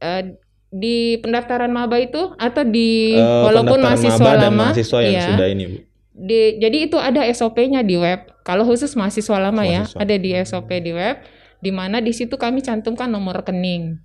eh, 0.00 0.22
di 0.66 1.16
pendaftaran 1.20 1.70
maba 1.70 2.00
itu 2.00 2.32
atau 2.36 2.64
di 2.64 3.14
Eh, 3.14 3.42
walaupun 3.46 3.78
mahasiswa 3.78 4.18
maba 4.18 4.32
dan 4.34 4.42
lama, 4.50 4.62
mahasiswa 4.72 4.98
yang 5.04 5.14
iya, 5.14 5.26
sudah 5.30 5.46
ini, 5.48 5.64
Bu. 5.68 5.76
di- 6.16 6.54
jadi 6.58 6.78
itu 6.90 6.96
ada 6.98 7.22
SOP-nya 7.28 7.84
di 7.84 7.96
web. 7.96 8.26
Kalau 8.42 8.64
khusus 8.64 8.96
mahasiswa 8.96 9.36
lama 9.38 9.62
ya, 9.62 9.84
Mahasiswa. 9.84 10.00
ada 10.00 10.14
di 10.16 10.30
SOP 10.34 10.70
di 10.80 10.92
web, 10.92 11.20
di 11.60 11.70
mana 11.70 12.00
di 12.00 12.10
situ 12.10 12.34
kami 12.34 12.60
cantumkan 12.60 13.06
nomor 13.08 13.40
rekening. 13.40 14.00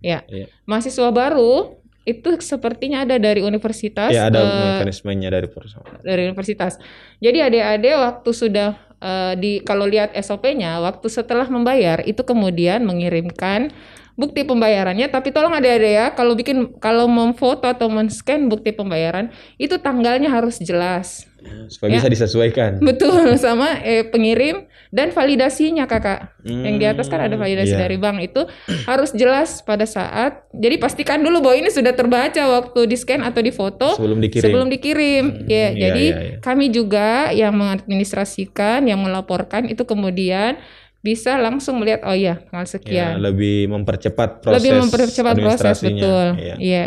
Ya, 0.00 0.24
Iya. 0.28 0.48
mahasiswa 0.64 1.12
baru 1.12 1.76
itu 2.08 2.28
sepertinya 2.40 3.04
ada 3.04 3.20
dari 3.20 3.44
universitas. 3.44 4.08
Ya, 4.10 4.26
ada 4.32 4.40
eh, 4.40 4.48
mekanismenya 4.80 5.28
dari 5.28 5.46
perusahaan. 5.46 6.00
dari 6.00 6.26
universitas. 6.26 6.80
Jadi 7.20 7.38
adik-adik 7.44 7.94
waktu 8.00 8.30
sudah 8.32 8.70
eh, 9.00 9.32
di 9.36 9.52
kalau 9.62 9.84
lihat 9.84 10.12
SOP-nya, 10.16 10.80
waktu 10.80 11.06
setelah 11.08 11.46
membayar 11.46 12.00
itu 12.04 12.20
kemudian 12.24 12.82
mengirimkan 12.84 13.70
bukti 14.18 14.44
pembayarannya. 14.44 15.08
Tapi 15.08 15.32
tolong 15.32 15.52
adik-adik 15.56 15.92
ya, 15.92 16.06
kalau 16.12 16.36
bikin 16.36 16.76
kalau 16.76 17.08
memfoto 17.08 17.64
atau 17.64 17.88
men-scan 17.88 18.48
bukti 18.52 18.72
pembayaran 18.76 19.32
itu 19.56 19.80
tanggalnya 19.80 20.28
harus 20.28 20.60
jelas. 20.60 21.29
Supaya 21.66 21.88
Ya. 21.88 21.96
bisa 21.98 22.08
disesuaikan. 22.08 22.78
Betul 22.78 23.34
sama 23.40 23.80
eh, 23.80 24.04
pengirim 24.04 24.64
dan 24.88 25.08
validasinya 25.08 25.84
kakak. 25.84 26.34
Yang 26.42 26.76
di 26.76 26.86
atas 26.86 27.06
kan 27.06 27.20
ada 27.20 27.32
Hmm, 27.32 27.40
validasi 27.40 27.72
iya. 27.72 27.80
dari 27.80 27.94
bank 27.94 28.18
itu 28.20 28.42
harus 28.84 29.10
jelas 29.12 29.60
pada 29.60 29.84
saat. 29.84 30.44
Jadi 30.50 30.76
pastikan 30.76 31.18
dulu 31.18 31.40
bahwa 31.40 31.56
ini 31.56 31.68
sudah 31.68 31.90
terbaca 31.90 32.42
waktu 32.50 32.84
di 32.84 32.94
scan 32.94 33.20
atau 33.20 33.38
di 33.38 33.50
foto 33.50 33.94
Sebelum 33.94 34.18
dikirim. 34.18 34.44
sebelum 34.44 34.66
dikirim. 34.68 35.24
Hmm, 35.26 35.46
ya, 35.46 35.56
iya, 35.56 35.68
jadi 35.80 36.04
iya, 36.06 36.20
iya. 36.26 36.36
kami 36.38 36.68
juga 36.68 37.08
yang 37.30 37.54
mengadministrasikan, 37.54 38.84
yang 38.84 38.98
melaporkan 38.98 39.64
itu 39.64 39.82
kemudian 39.82 40.58
bisa 41.00 41.34
langsung 41.34 41.80
melihat 41.80 42.04
oh 42.04 42.12
iya 42.12 42.44
tanggal 42.44 42.60
Ya, 42.62 42.72
sekian. 42.76 43.12
lebih 43.18 43.68
mempercepat 43.68 44.44
proses 44.44 44.60
Lebih 44.60 44.72
mempercepat 44.80 45.34
proses 45.34 45.76
betul. 45.80 46.26
Iya. 46.36 46.54
Iya. 46.58 46.84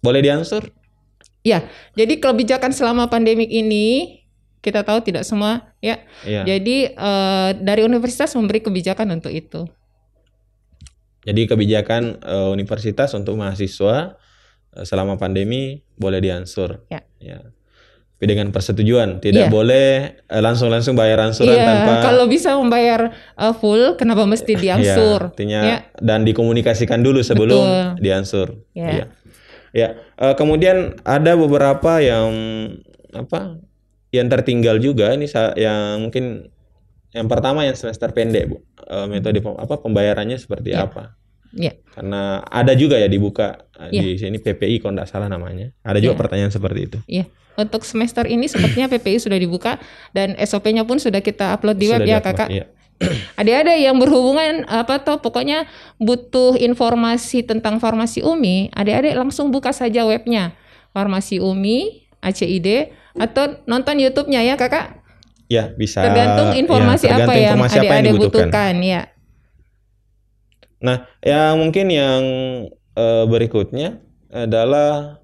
Boleh 0.00 0.20
diansur? 0.20 0.64
Ya, 1.40 1.64
jadi 1.96 2.20
kebijakan 2.20 2.68
selama 2.70 3.08
pandemik 3.08 3.48
ini 3.48 4.20
kita 4.60 4.84
tahu 4.84 5.00
tidak 5.00 5.24
semua 5.24 5.72
ya. 5.80 6.04
Iya. 6.22 6.44
Jadi 6.44 6.92
eh, 6.92 7.50
dari 7.56 7.80
universitas 7.80 8.36
memberi 8.36 8.60
kebijakan 8.60 9.08
untuk 9.16 9.32
itu. 9.32 9.64
Jadi 11.20 11.48
kebijakan 11.48 12.20
eh, 12.20 12.48
universitas 12.48 13.12
untuk 13.12 13.36
mahasiswa 13.36 14.16
eh, 14.76 14.84
selama 14.84 15.16
pandemi 15.16 15.80
boleh 15.96 16.20
diansur. 16.20 16.84
Ya. 16.88 17.00
Tapi 18.20 18.36
dengan 18.36 18.52
persetujuan, 18.52 19.24
tidak 19.24 19.48
Iya. 19.48 19.52
boleh 19.52 19.86
eh, 20.20 20.42
langsung-langsung 20.44 20.92
bayar 20.92 21.24
ansuran 21.24 21.56
Iya, 21.56 21.64
tanpa 21.64 21.92
kalau 22.04 22.28
bisa 22.28 22.52
membayar 22.52 23.16
eh, 23.16 23.54
full, 23.56 23.96
kenapa 23.96 24.28
mesti 24.28 24.52
Ya, 24.56 24.60
diangsur? 24.60 25.32
artinya 25.32 25.60
Ya. 25.64 25.78
dan 26.04 26.28
dikomunikasikan 26.28 27.00
dulu 27.00 27.24
sebelum 27.24 27.64
Betul. 27.64 28.04
diansur. 28.04 28.48
Ya. 28.76 28.88
Iya. 28.92 29.04
Ya, 29.70 29.88
eh, 30.16 30.34
kemudian 30.34 30.98
ada 31.02 31.32
beberapa 31.34 32.02
yang 32.02 32.30
apa? 33.10 33.58
Yang 34.10 34.26
tertinggal 34.34 34.76
juga 34.78 35.14
ini 35.14 35.30
yang 35.54 36.02
mungkin 36.02 36.50
yang 37.10 37.26
pertama 37.26 37.62
yang 37.62 37.74
semester 37.74 38.10
pendek, 38.10 38.50
Bu. 38.50 38.56
Eh, 38.82 39.06
metode 39.06 39.38
pem- 39.38 39.58
apa 39.58 39.78
pembayarannya 39.78 40.38
seperti 40.38 40.74
Ya. 40.74 40.86
apa? 40.86 41.14
Ya. 41.50 41.74
Karena 41.90 42.42
ada 42.46 42.74
juga 42.74 42.94
ya 42.94 43.06
dibuka 43.06 43.66
eh, 43.78 43.90
Ya. 43.90 44.02
di 44.02 44.18
sini 44.18 44.38
PPI 44.38 44.78
kalau 44.78 44.94
nggak 44.94 45.10
salah 45.10 45.26
namanya. 45.26 45.70
Ada 45.82 45.98
juga 45.98 46.14
Ya. 46.14 46.20
pertanyaan 46.22 46.50
seperti 46.50 46.80
itu. 46.86 46.98
Iya. 47.06 47.26
Untuk 47.58 47.82
semester 47.82 48.24
ini 48.24 48.46
sepertinya 48.46 48.86
PPI 48.86 49.18
sudah 49.18 49.34
dibuka 49.34 49.78
dan 50.10 50.38
SOP-nya 50.38 50.86
pun 50.86 50.98
sudah 50.98 51.18
kita 51.18 51.50
upload 51.52 51.76
di 51.76 51.90
web 51.90 52.02
Sudah 52.02 52.06
ya, 52.06 52.18
di-upload, 52.18 52.34
Kakak. 52.38 52.48
iya. 52.50 52.64
Ada-ada 53.40 53.72
yang 53.80 53.96
berhubungan 53.96 54.68
apa 54.68 55.00
tuh 55.00 55.24
pokoknya 55.24 55.64
butuh 55.96 56.60
informasi 56.60 57.40
tentang 57.48 57.80
farmasi 57.80 58.20
UMI, 58.20 58.68
adik-adik 58.76 59.16
langsung 59.16 59.48
buka 59.48 59.72
saja 59.72 60.04
webnya. 60.04 60.52
Farmasi 60.92 61.40
UMI, 61.40 62.10
ACID 62.20 62.92
atau 63.16 63.56
nonton 63.64 63.96
YouTube-nya 63.96 64.44
ya, 64.44 64.54
Kakak. 64.60 65.00
Ya, 65.50 65.72
bisa 65.74 66.04
Tergantung 66.04 66.54
ya, 66.54 66.62
informasi 66.62 67.06
apa 67.10 67.26
tergantung 67.26 67.58
informasi 67.58 67.76
apa 67.76 67.82
yang 67.82 67.96
adik-adik 67.98 68.12
butuhkan, 68.20 68.74
ya. 68.84 69.02
Nah, 70.80 70.96
yang 71.24 71.54
mungkin 71.60 71.86
yang 71.88 72.22
eh, 72.96 73.24
berikutnya 73.28 74.00
adalah 74.30 75.19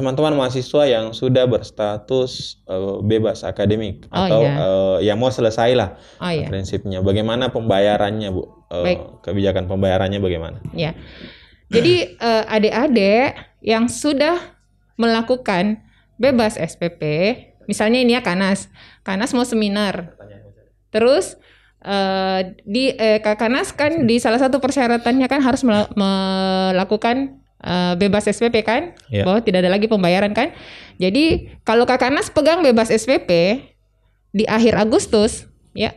teman-teman 0.00 0.32
mahasiswa 0.34 0.82
yang 0.82 1.12
sudah 1.12 1.44
berstatus 1.44 2.56
eh, 2.64 2.96
bebas 3.02 3.44
akademik 3.44 4.08
Oh, 4.08 4.16
atau 4.18 4.40
iya. 4.40 4.54
eh, 4.56 4.98
yang 5.04 5.20
mau 5.20 5.28
selesai 5.28 5.76
lah 5.76 6.00
Oh 6.16 6.32
ya. 6.32 6.48
prinsipnya. 6.48 6.98
Bagaimana 7.00 7.52
pembayarannya, 7.52 8.32
Bu? 8.32 8.48
Baik. 8.70 9.20
kebijakan 9.20 9.66
pembayarannya 9.66 10.16
bagaimana? 10.16 10.62
Ya. 10.72 10.96
Jadi 11.68 12.16
eh, 12.16 12.44
adik-adik 12.48 13.36
yang 13.60 13.86
sudah 13.86 14.56
melakukan 14.94 15.82
bebas 16.16 16.54
SPP, 16.54 17.02
misalnya 17.66 17.98
ini 17.98 18.14
ya 18.14 18.22
Kanas. 18.22 18.70
Kanas 19.02 19.32
mau 19.32 19.42
seminar. 19.42 20.14
Terus 20.90 21.34
eh, 21.80 22.40
di 22.62 22.90
eh, 22.90 23.18
Kak 23.18 23.36
Kanas 23.38 23.72
kan 23.72 24.06
di 24.06 24.22
salah 24.22 24.38
satu 24.38 24.58
persyaratannya 24.58 25.26
kan 25.26 25.40
harus 25.40 25.62
mela- 25.62 25.90
melakukan 25.94 27.39
eh, 27.62 27.94
bebas 27.96 28.24
SPP 28.26 28.64
kan? 28.64 28.92
Ya. 29.12 29.24
Bahwa 29.28 29.40
tidak 29.44 29.64
ada 29.64 29.70
lagi 29.72 29.86
pembayaran 29.86 30.32
kan? 30.32 30.52
Jadi 31.00 31.48
kalau 31.64 31.88
Kak 31.88 32.00
Kanas 32.00 32.28
pegang 32.28 32.60
bebas 32.60 32.92
SPP 32.92 33.62
di 34.30 34.44
akhir 34.44 34.76
Agustus, 34.76 35.48
ya 35.72 35.96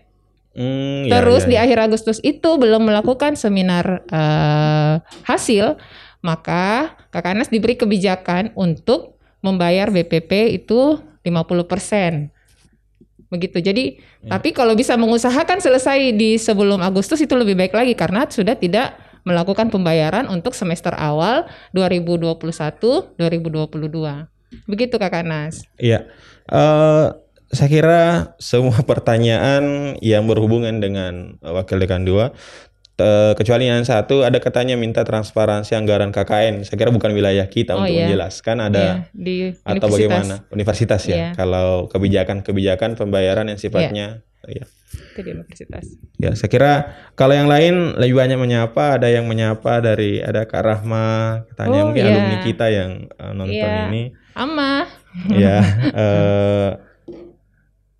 ya, 0.54 1.19
Terus 1.19 1.43
ya, 1.45 1.49
di 1.49 1.56
ya. 1.58 1.62
akhir 1.65 1.78
Agustus 1.89 2.17
itu 2.21 2.49
belum 2.62 2.86
melakukan 2.86 3.34
seminar 3.34 4.06
eh, 4.08 4.95
hasil, 5.26 5.76
maka 6.23 6.93
Kakanas 7.10 7.49
diberi 7.52 7.76
kebijakan 7.78 8.54
untuk 8.56 9.17
membayar 9.43 9.91
BPP 9.91 10.56
itu 10.56 10.97
50%. 11.26 12.32
Begitu. 13.28 13.58
Jadi, 13.60 13.86
Ya. 14.23 14.39
tapi 14.39 14.56
kalau 14.56 14.71
bisa 14.71 14.95
mengusahakan 14.95 15.60
selesai 15.60 16.15
di 16.15 16.39
sebelum 16.39 16.80
Agustus 16.80 17.19
itu 17.19 17.36
lebih 17.36 17.60
baik 17.60 17.76
lagi 17.76 17.91
karena 17.91 18.23
sudah 18.23 18.56
tidak 18.56 18.95
melakukan 19.24 19.72
pembayaran 19.72 20.28
untuk 20.28 20.54
semester 20.54 20.92
awal 20.94 21.48
2021-2022. 21.72 24.28
Begitu 24.70 24.96
Kakak 24.96 25.26
Nas. 25.26 25.66
Iya. 25.80 26.06
Eh, 26.48 27.06
saya 27.54 27.70
kira 27.70 28.02
semua 28.38 28.82
pertanyaan 28.90 29.96
yang 30.02 30.26
berhubungan 30.26 30.82
dengan 30.82 31.38
wakil 31.42 31.78
dekan 31.80 32.06
2 32.06 32.30
eh, 32.94 33.34
kecuali 33.34 33.66
yang 33.66 33.82
satu 33.82 34.22
ada 34.22 34.38
katanya 34.38 34.78
minta 34.78 35.02
transparansi 35.02 35.74
anggaran 35.74 36.14
KKN. 36.14 36.62
Saya 36.68 36.78
kira 36.78 36.94
bukan 36.94 37.10
wilayah 37.14 37.48
kita 37.50 37.74
Oh, 37.74 37.82
untuk 37.82 37.96
iya. 37.96 38.06
menjelaskan 38.06 38.58
ada 38.62 38.80
Iya, 38.80 38.96
di 39.16 39.36
atau 39.66 39.68
universitas. 39.90 39.90
bagaimana 39.90 40.36
universitas 40.54 41.02
ya. 41.10 41.16
Iya. 41.16 41.30
Kalau 41.34 41.90
kebijakan-kebijakan 41.90 42.94
pembayaran 42.94 43.50
yang 43.50 43.58
sifatnya 43.58 44.22
ya. 44.46 44.66
Itu 45.13 45.21
di 45.21 45.32
universitas. 45.32 45.86
Ya, 46.17 46.34
saya 46.34 46.49
kira 46.49 46.73
kalau 47.13 47.32
yang 47.32 47.45
lain 47.45 47.93
lebih 47.93 48.17
banyak 48.17 48.36
menyapa, 48.36 48.97
ada 48.97 49.06
yang 49.08 49.23
menyapa 49.23 49.78
dari 49.78 50.17
ada 50.17 50.43
Kak 50.43 50.60
Rahma, 50.60 51.45
katanya 51.47 51.80
Oh, 51.80 51.86
mungkin 51.88 52.02
iya. 52.02 52.12
alumni 52.12 52.38
kita 52.41 52.65
yang 52.67 52.91
eh, 53.08 53.32
nonton 53.32 53.54
Iya. 53.54 53.86
ini. 53.88 54.04
Ama, 54.34 54.73
Ya, 55.30 55.58
eh 56.02 56.69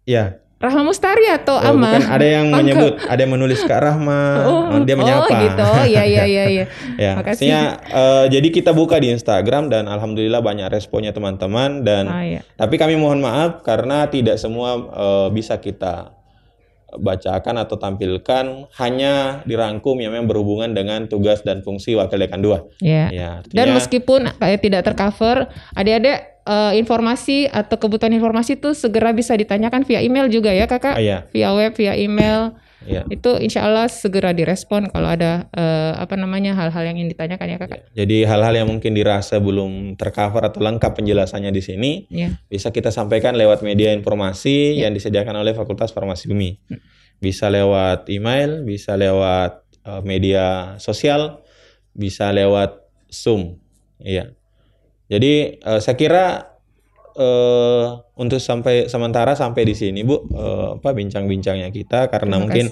ya, 0.04 0.24
Rahma 0.58 0.82
Mustari 0.82 1.28
atau 1.28 1.60
Oh, 1.60 1.76
Ama? 1.76 1.92
bukan 1.92 2.04
ada 2.08 2.24
yang 2.26 2.48
menyebut, 2.50 2.96
ada 3.04 3.20
yang 3.20 3.36
menulis 3.36 3.60
Kak 3.62 3.78
Rahma, 3.78 4.22
oh, 4.48 4.80
dia 4.82 4.96
menyapa. 4.96 5.28
Oh 5.28 5.38
gitu, 5.38 5.60
oh 5.62 5.84
iya 5.84 6.04
iya 6.04 6.24
iya. 6.24 6.44
iya. 6.48 6.66
Ya, 7.04 7.12
Makasih. 7.20 7.52
artinya 7.52 7.62
eh, 7.84 8.26
jadi 8.32 8.48
kita 8.50 8.72
buka 8.72 8.96
di 8.96 9.12
Instagram 9.12 9.68
dan 9.68 9.86
alhamdulillah 9.86 10.40
banyak 10.40 10.72
responnya 10.72 11.12
teman-teman 11.12 11.84
dan 11.84 12.08
Oh 12.08 12.18
iya. 12.18 12.42
tapi 12.56 12.80
kami 12.80 12.96
mohon 12.96 13.20
maaf 13.20 13.60
karena 13.62 14.08
tidak 14.08 14.40
semua 14.40 14.74
eh, 14.80 15.28
bisa 15.30 15.60
kita 15.60 16.16
bacakan 17.00 17.62
atau 17.62 17.78
tampilkan 17.78 18.68
hanya 18.82 19.46
dirangkum 19.46 19.98
yang 20.02 20.12
memang 20.18 20.28
berhubungan 20.28 20.74
dengan 20.74 21.06
tugas 21.06 21.46
dan 21.46 21.62
fungsi 21.62 21.94
wakil 21.94 22.18
dekan 22.18 22.42
2. 22.42 22.82
Iya. 22.82 23.06
Ya, 23.14 23.30
artinya 23.42 23.58
Dan 23.58 23.68
meskipun 23.78 24.22
kayak 24.42 24.60
tidak 24.62 24.82
tercover, 24.90 25.48
adik-adik 25.78 26.33
eh, 26.44 26.74
informasi 26.76 27.48
atau 27.48 27.76
kebutuhan 27.76 28.12
informasi 28.12 28.56
itu 28.56 28.72
segera 28.72 29.12
bisa 29.12 29.34
ditanyakan 29.34 29.84
via 29.84 30.00
email 30.00 30.28
juga 30.28 30.52
ya 30.52 30.66
kakak, 30.66 30.96
Ah, 30.96 31.02
iya, 31.02 31.18
via 31.30 31.50
web, 31.52 31.72
via 31.74 31.96
email. 31.96 32.56
iya. 32.84 33.08
Itu 33.08 33.40
insya 33.40 33.64
Allah 33.64 33.88
segera 33.88 34.32
direspon 34.32 34.92
kalau 34.92 35.08
ada 35.08 35.48
eh, 35.50 35.94
apa 35.96 36.14
namanya 36.14 36.52
hal-hal 36.54 36.84
yang 36.84 37.00
ingin 37.00 37.10
ditanyakan 37.10 37.48
ya 37.48 37.58
kakak. 37.58 37.80
Jadi 37.96 38.28
hal-hal 38.28 38.54
yang 38.54 38.68
mungkin 38.68 38.92
dirasa 38.92 39.40
belum 39.40 39.96
tercover 39.96 40.44
atau 40.44 40.60
lengkap 40.60 40.92
penjelasannya 40.94 41.50
di 41.50 41.64
sini 41.64 41.92
Ya. 42.12 42.36
bisa 42.46 42.70
kita 42.70 42.92
sampaikan 42.92 43.34
lewat 43.34 43.64
media 43.64 43.96
informasi 43.96 44.84
yang 44.84 44.92
disediakan 44.92 45.40
oleh 45.40 45.56
Fakultas 45.56 45.96
Farmasi 45.96 46.28
Bumi. 46.28 46.60
Bisa 47.18 47.48
lewat 47.48 48.12
email, 48.12 48.68
bisa 48.68 49.00
lewat 49.00 49.64
eh, 49.88 50.02
media 50.04 50.76
sosial, 50.76 51.40
bisa 51.92 52.36
lewat 52.36 52.84
Zoom. 53.08 53.64
Iya. 53.98 54.36
Jadi 55.08 55.34
eh, 55.60 55.80
saya 55.80 55.96
kira 55.96 56.26
eh, 57.14 57.86
untuk 58.16 58.40
sampai 58.40 58.88
sementara 58.88 59.36
sampai 59.36 59.64
di 59.64 59.76
sini 59.76 60.02
Bu 60.02 60.26
eh, 60.32 60.68
apa 60.80 60.90
bincang-bincangnya 60.92 61.70
kita 61.70 62.08
karena 62.10 62.40
mungkin 62.40 62.70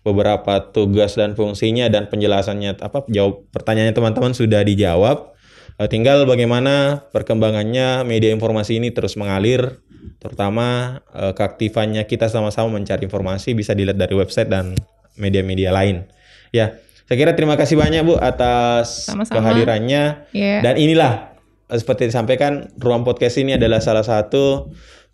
beberapa 0.00 0.70
tugas 0.70 1.14
dan 1.14 1.34
fungsinya 1.34 1.86
dan 1.88 2.08
penjelasannya 2.08 2.80
apa 2.80 3.06
jawab 3.08 3.46
pertanyaannya 3.50 3.94
teman-teman 3.94 4.32
sudah 4.32 4.62
dijawab. 4.62 5.34
Eh, 5.76 5.88
Tinggal 5.90 6.22
bagaimana 6.24 7.02
perkembangannya 7.10 8.06
media 8.06 8.30
informasi 8.30 8.78
ini 8.78 8.94
terus 8.94 9.18
mengalir, 9.18 9.82
terutama 10.18 10.98
eh, 11.10 11.34
keaktifannya 11.34 12.06
kita 12.06 12.30
sama-sama 12.30 12.70
mencari 12.74 13.04
informasi 13.04 13.52
bisa 13.52 13.74
dilihat 13.74 13.98
dari 13.98 14.14
website 14.14 14.48
dan 14.48 14.74
media-media 15.14 15.70
lain. 15.70 16.06
Ya, 16.50 16.78
saya 17.06 17.16
kira 17.18 17.34
terima 17.34 17.58
kasih 17.58 17.74
banyak 17.74 18.06
Bu 18.06 18.14
atas 18.16 19.10
Sama-sama. 19.10 19.42
kehadirannya 19.42 20.30
Ya. 20.30 20.62
dan 20.62 20.78
inilah 20.78 21.33
seperti 21.66 22.08
disampaikan 22.08 22.68
ruang 22.76 23.02
podcast 23.02 23.36
ini 23.36 23.56
adalah 23.56 23.80
salah 23.80 24.04
satu 24.04 24.68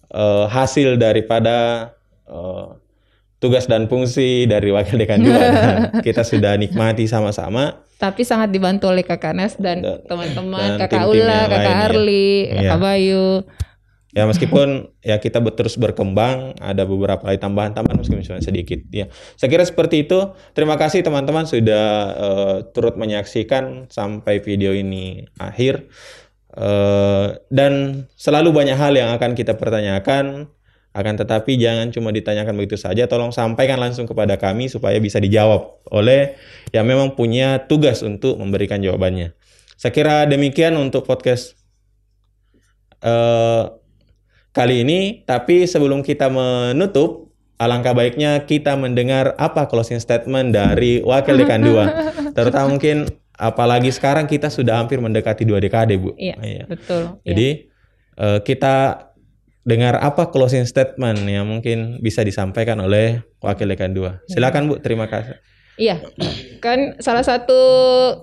eh, 0.09 0.47
hasil 0.47 0.99
daripada 0.99 1.91
eh, 2.27 2.67
tugas 3.39 3.65
dan 3.65 3.89
fungsi 3.89 4.45
dari 4.45 4.69
wakil 4.69 4.99
dekan 4.99 5.23
dua 5.27 5.41
dan 5.41 5.77
kita 6.01 6.21
sudah 6.23 6.57
nikmati 6.57 7.07
sama-sama 7.07 7.87
Tapi 7.97 8.25
sangat 8.25 8.49
dibantu 8.49 8.89
oleh 8.89 9.05
kakak 9.05 9.37
Nas 9.37 9.61
dan 9.61 9.85
teman-teman, 10.09 10.81
kakak 10.81 11.05
Ula, 11.05 11.45
kakak 11.45 11.61
lain, 11.61 11.69
ya. 11.69 11.85
Arli, 11.85 12.29
Iya. 12.49 12.57
kakak 12.65 12.79
Bayu. 12.81 13.27
ya 14.11 14.25
meskipun 14.27 14.69
ya 15.07 15.23
kita 15.23 15.39
terus 15.55 15.79
berkembang 15.79 16.59
ada 16.59 16.83
beberapa 16.83 17.23
lagi 17.23 17.39
tambahan-tambahan 17.39 17.95
meskipun 17.95 18.27
cuma 18.27 18.43
sedikit 18.43 18.83
ya 18.91 19.07
saya 19.39 19.47
kira 19.47 19.63
seperti 19.63 20.03
itu 20.03 20.19
terima 20.51 20.75
kasih 20.75 21.07
teman-teman 21.07 21.47
sudah 21.47 21.87
eh, 22.19 22.57
turut 22.75 22.99
menyaksikan 22.99 23.87
sampai 23.87 24.43
video 24.43 24.75
ini 24.75 25.31
akhir 25.39 25.87
Eh, 26.61 27.27
dan 27.49 28.05
selalu 28.21 28.53
banyak 28.53 28.77
hal 28.77 28.93
yang 28.93 29.09
akan 29.17 29.33
kita 29.33 29.57
pertanyakan 29.57 30.53
akan 30.91 31.15
tetapi 31.23 31.55
jangan 31.57 31.89
cuma 31.95 32.11
ditanyakan 32.11 32.53
begitu 32.59 32.75
saja 32.75 33.07
tolong 33.07 33.31
sampaikan 33.31 33.79
langsung 33.79 34.11
kepada 34.11 34.37
kami 34.37 34.67
supaya 34.67 34.99
bisa 34.99 35.23
dijawab 35.23 35.81
oleh 35.89 36.35
yang 36.75 36.83
memang 36.85 37.15
punya 37.15 37.63
tugas 37.65 38.03
untuk 38.03 38.35
memberikan 38.37 38.83
jawabannya 38.83 39.33
saya 39.81 39.97
kira 39.97 40.29
demikian 40.29 40.77
untuk 40.77 41.09
podcast 41.09 41.57
eh, 43.01 43.65
kali 44.53 44.85
ini. 44.85 45.25
Tapi 45.25 45.65
sebelum 45.65 46.05
kita 46.05 46.29
menutup, 46.29 47.33
alangkah 47.57 47.97
baiknya 47.97 48.45
kita 48.45 48.77
mendengar 48.77 49.33
apa 49.41 49.65
closing 49.73 49.97
statement 49.97 50.53
dari 50.53 51.01
Wakil 51.01 51.41
Dekan 51.41 51.65
2. 51.65 52.05
Terutama 52.37 52.77
mungkin 52.77 53.09
apalagi 53.41 53.89
sekarang 53.89 54.29
kita 54.29 54.53
sudah 54.53 54.77
hampir 54.77 55.01
mendekati 55.01 55.49
dua 55.49 55.57
dekade, 55.57 55.97
Bu. 55.97 56.13
Iya, 56.21 56.69
betul. 56.69 57.17
Iya. 57.25 57.33
Jadi 57.33 57.49
eh, 58.21 58.39
kita 58.45 59.09
dengar 59.65 59.97
apa 60.01 60.29
closing 60.29 60.69
statement 60.69 61.25
yang 61.25 61.49
mungkin 61.49 62.01
bisa 62.05 62.21
disampaikan 62.21 62.81
oleh 62.85 63.25
Wakil 63.41 63.73
Dekan 63.73 63.97
2. 63.97 64.29
Silakan 64.29 64.69
Bu, 64.69 64.75
terima 64.85 65.09
kasih. 65.09 65.41
Iya, 65.81 65.97
kan 66.61 67.01
salah 67.01 67.25
satu 67.25 67.57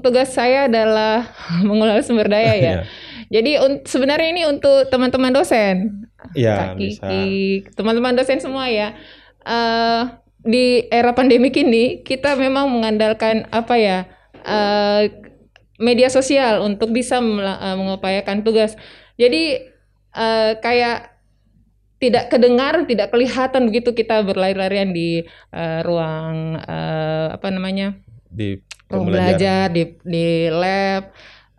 tugas 0.06 0.30
saya 0.30 0.70
adalah 0.70 1.26
mengelola 1.68 2.06
sumber 2.06 2.30
daya 2.30 2.54
ya. 2.54 2.62
Iya. 2.62 2.80
Jadi 3.28 3.52
sebenarnya 3.84 4.30
ini 4.30 4.44
untuk 4.48 4.88
teman-teman 4.88 5.36
dosen, 5.36 6.08
Iya. 6.32 6.78
Kiki, 6.80 7.66
teman-teman 7.76 8.16
dosen 8.16 8.40
semua 8.40 8.70
ya. 8.72 8.96
Eh, 9.44 10.02
di 10.48 10.88
era 10.88 11.12
pandemik 11.12 11.56
ini 11.60 12.06
kita 12.08 12.40
memang 12.40 12.72
mengandalkan 12.72 13.50
apa 13.52 13.76
ya 13.76 13.98
eh, 14.48 15.04
media 15.78 16.10
sosial 16.10 16.64
untuk 16.64 16.90
bisa 16.96 17.20
eh, 17.20 17.76
mengupayakan 17.78 18.42
tugas. 18.42 18.74
Jadi 19.20 19.68
eh, 20.16 20.52
kayak 20.58 21.18
tidak 21.98 22.30
kedengar, 22.30 22.86
tidak 22.86 23.10
kelihatan 23.10 23.70
begitu 23.70 23.90
kita 23.94 24.22
berlari-larian 24.22 24.94
di 24.94 25.26
eh, 25.54 25.80
ruang 25.84 26.58
eh, 26.62 27.28
apa 27.34 27.48
namanya 27.50 27.98
Di 28.30 28.62
ruang 28.88 29.10
belajar 29.10 29.68
di 29.74 29.98
di 30.06 30.48
lab 30.48 31.12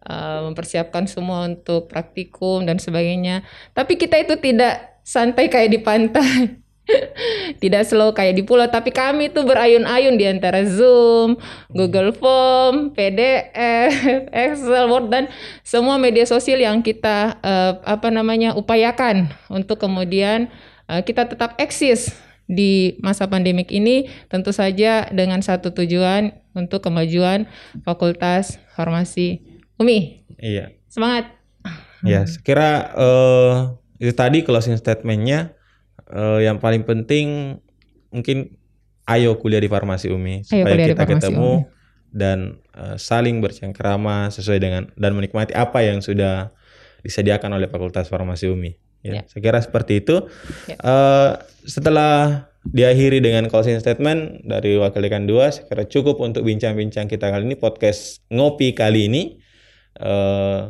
eh, 0.07 0.40
mempersiapkan 0.46 1.11
semua 1.11 1.46
untuk 1.46 1.90
praktikum 1.90 2.64
dan 2.64 2.79
sebagainya. 2.79 3.42
Tapi 3.74 3.98
kita 3.98 4.18
itu 4.18 4.38
tidak 4.38 5.03
santai 5.03 5.51
kayak 5.51 5.70
di 5.74 5.81
pantai. 5.83 6.67
tidak 7.62 7.85
slow 7.88 8.12
kayak 8.16 8.37
di 8.38 8.42
pulau, 8.44 8.66
tapi 8.68 8.90
kami 8.90 9.29
tuh 9.33 9.44
berayun-ayun 9.44 10.16
di 10.16 10.24
antara 10.29 10.64
Zoom, 10.64 11.37
Google 11.72 12.12
Form, 12.16 12.92
PDF, 12.92 13.92
Excel, 14.48 14.88
Word 14.88 15.12
dan 15.12 15.24
semua 15.62 16.01
media 16.01 16.24
sosial 16.24 16.61
yang 16.61 16.81
kita 16.81 17.38
eh, 17.40 17.72
apa 17.85 18.09
namanya 18.09 18.57
upayakan 18.57 19.33
untuk 19.53 19.81
kemudian 19.81 20.48
eh, 20.88 21.03
kita 21.05 21.29
tetap 21.29 21.57
eksis 21.61 22.16
di 22.48 22.96
masa 23.05 23.29
pandemik 23.29 23.68
ini 23.68 24.09
tentu 24.33 24.57
saja 24.57 25.05
dengan 25.12 25.44
satu 25.44 25.68
tujuan 25.77 26.33
untuk 26.57 26.81
kemajuan 26.81 27.44
Fakultas 27.85 28.57
Farmasi 28.72 29.44
UMI. 29.77 30.24
Iya. 30.40 30.72
Semangat. 30.88 31.37
Ya, 32.01 32.24
saya 32.24 32.40
kira 32.40 32.70
eh, 32.96 33.55
itu 34.01 34.12
tadi 34.14 34.46
closing 34.46 34.79
statementnya 34.79 35.58
eh, 36.11 36.38
yang 36.42 36.59
paling 36.59 36.83
penting 36.83 37.59
mungkin 38.09 38.57
ayo 39.07 39.37
kuliah 39.37 39.59
di 39.59 39.66
farmasi 39.66 40.09
Umi 40.09 40.42
Ayo 40.42 40.64
supaya 40.64 40.77
kita 40.87 41.05
ketemu 41.05 41.64
Umi. 41.64 41.68
dan 42.11 42.38
eh, 42.73 42.97
saling 42.97 43.40
bercengkerama 43.40 44.29
sesuai 44.29 44.59
dengan 44.59 44.83
dan 44.94 45.12
menikmati 45.12 45.53
apa 45.53 45.81
yang 45.81 46.01
sudah 46.01 46.53
disediakan 46.99 47.55
oleh 47.55 47.66
Fakultas 47.66 48.09
Farmasi 48.09 48.49
Umi. 48.49 48.75
Ya, 49.01 49.12
Ya. 49.14 49.23
saya 49.31 49.40
kira 49.40 49.62
seperti 49.62 50.03
itu. 50.03 50.27
Ya. 50.66 50.75
Eh, 50.75 51.31
setelah 51.62 52.49
diakhiri 52.66 53.23
dengan 53.23 53.47
closing 53.47 53.79
statement 53.79 54.42
dari 54.42 54.75
Wakil 54.77 55.01
Dekan 55.01 55.25
2, 55.25 55.55
saya 55.55 55.64
kira 55.64 55.87
cukup 55.87 56.18
untuk 56.18 56.42
bincang-bincang 56.42 57.07
kita 57.07 57.31
kali 57.31 57.47
ini 57.47 57.55
podcast 57.55 58.18
ngopi 58.29 58.75
kali 58.75 59.07
ini. 59.07 59.23
Eh, 59.94 60.61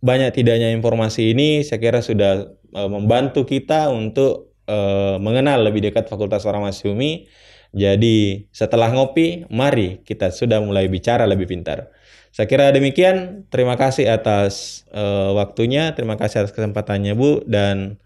banyak 0.00 0.30
tidaknya 0.32 0.70
informasi 0.70 1.34
ini 1.34 1.60
saya 1.60 1.76
kira 1.76 2.00
sudah 2.00 2.46
membantu 2.70 3.42
kita 3.42 3.90
untuk 3.90 4.49
eh, 4.70 5.16
mengenal 5.18 5.66
lebih 5.66 5.82
dekat 5.90 6.06
Fakultas 6.06 6.46
Farmasi 6.46 6.86
Umi 6.86 7.26
Jadi 7.70 8.50
setelah 8.50 8.90
ngopi, 8.90 9.46
mari 9.46 10.02
kita 10.02 10.34
sudah 10.34 10.58
mulai 10.58 10.90
bicara 10.90 11.22
lebih 11.22 11.46
pintar. 11.46 11.94
Saya 12.34 12.50
kira 12.50 12.70
demikian. 12.74 13.46
Terima 13.50 13.78
kasih 13.78 14.10
atas 14.10 14.82
eh, 14.90 15.30
waktunya, 15.34 15.94
terima 15.94 16.18
kasih 16.18 16.46
atas 16.46 16.50
kesempatannya 16.54 17.14
Bu 17.14 17.46
dan 17.46 17.98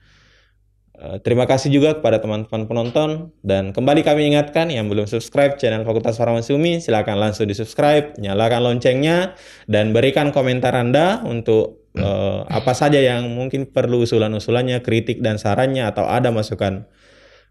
eh, 1.01 1.17
terima 1.25 1.49
kasih 1.49 1.73
juga 1.73 1.97
kepada 1.97 2.21
teman-teman 2.21 2.69
penonton 2.69 3.33
dan 3.41 3.73
kembali 3.73 4.05
kami 4.05 4.33
ingatkan 4.37 4.69
yang 4.69 4.89
belum 4.93 5.09
subscribe 5.09 5.57
channel 5.57 5.85
Fakultas 5.89 6.21
Farmasi 6.21 6.53
Umi 6.53 6.81
silakan 6.85 7.21
langsung 7.21 7.49
di 7.49 7.57
subscribe, 7.57 8.17
nyalakan 8.21 8.69
loncengnya 8.69 9.33
dan 9.65 9.97
berikan 9.97 10.29
komentar 10.29 10.77
Anda 10.77 11.25
untuk 11.25 11.84
eh, 11.95 12.41
apa 12.47 12.73
saja 12.75 12.99
yang 12.99 13.31
mungkin 13.31 13.71
perlu 13.71 14.03
usulan-usulannya, 14.03 14.83
kritik 14.83 15.23
dan 15.23 15.39
sarannya 15.39 15.87
atau 15.87 16.07
ada 16.07 16.35
masukan 16.35 16.87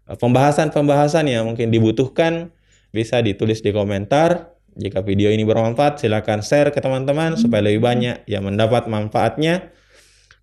eh, 0.08 0.16
pembahasan-pembahasan 0.16 1.28
yang 1.28 1.48
mungkin 1.48 1.72
dibutuhkan 1.72 2.52
bisa 2.92 3.20
ditulis 3.24 3.64
di 3.64 3.72
komentar. 3.72 4.54
Jika 4.74 5.06
video 5.06 5.30
ini 5.30 5.46
bermanfaat, 5.46 6.02
silakan 6.02 6.42
share 6.42 6.74
ke 6.74 6.82
teman-teman 6.82 7.38
supaya 7.38 7.62
lebih 7.62 7.82
banyak 7.82 8.26
yang 8.26 8.42
mendapat 8.42 8.90
manfaatnya. 8.90 9.70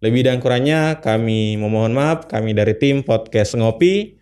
Lebih 0.01 0.25
dan 0.25 0.41
kurangnya 0.41 0.97
kami 1.03 1.59
memohon 1.59 1.93
maaf, 1.93 2.25
kami 2.31 2.55
dari 2.57 2.73
tim 2.73 3.03
Podcast 3.05 3.53
Ngopi 3.53 4.17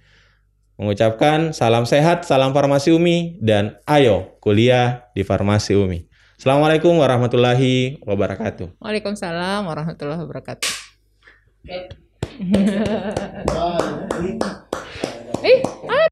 mengucapkan 0.80 1.52
salam 1.52 1.84
sehat, 1.84 2.24
salam 2.24 2.56
farmasi 2.56 2.96
Umi, 2.96 3.36
dan 3.44 3.78
ayo 3.86 4.40
kuliah 4.42 5.12
di 5.12 5.28
farmasi 5.28 5.76
Umi. 5.76 6.09
Assalamualaikum 6.40 6.96
warahmatullahi 6.96 8.00
wabarakatuh. 8.00 8.80
Waalaikumsalam 8.80 9.68
warahmatullahi 9.68 10.24
wabarakatuh. 10.24 10.72
Bye. 11.68 11.92
Eh, 15.44 15.60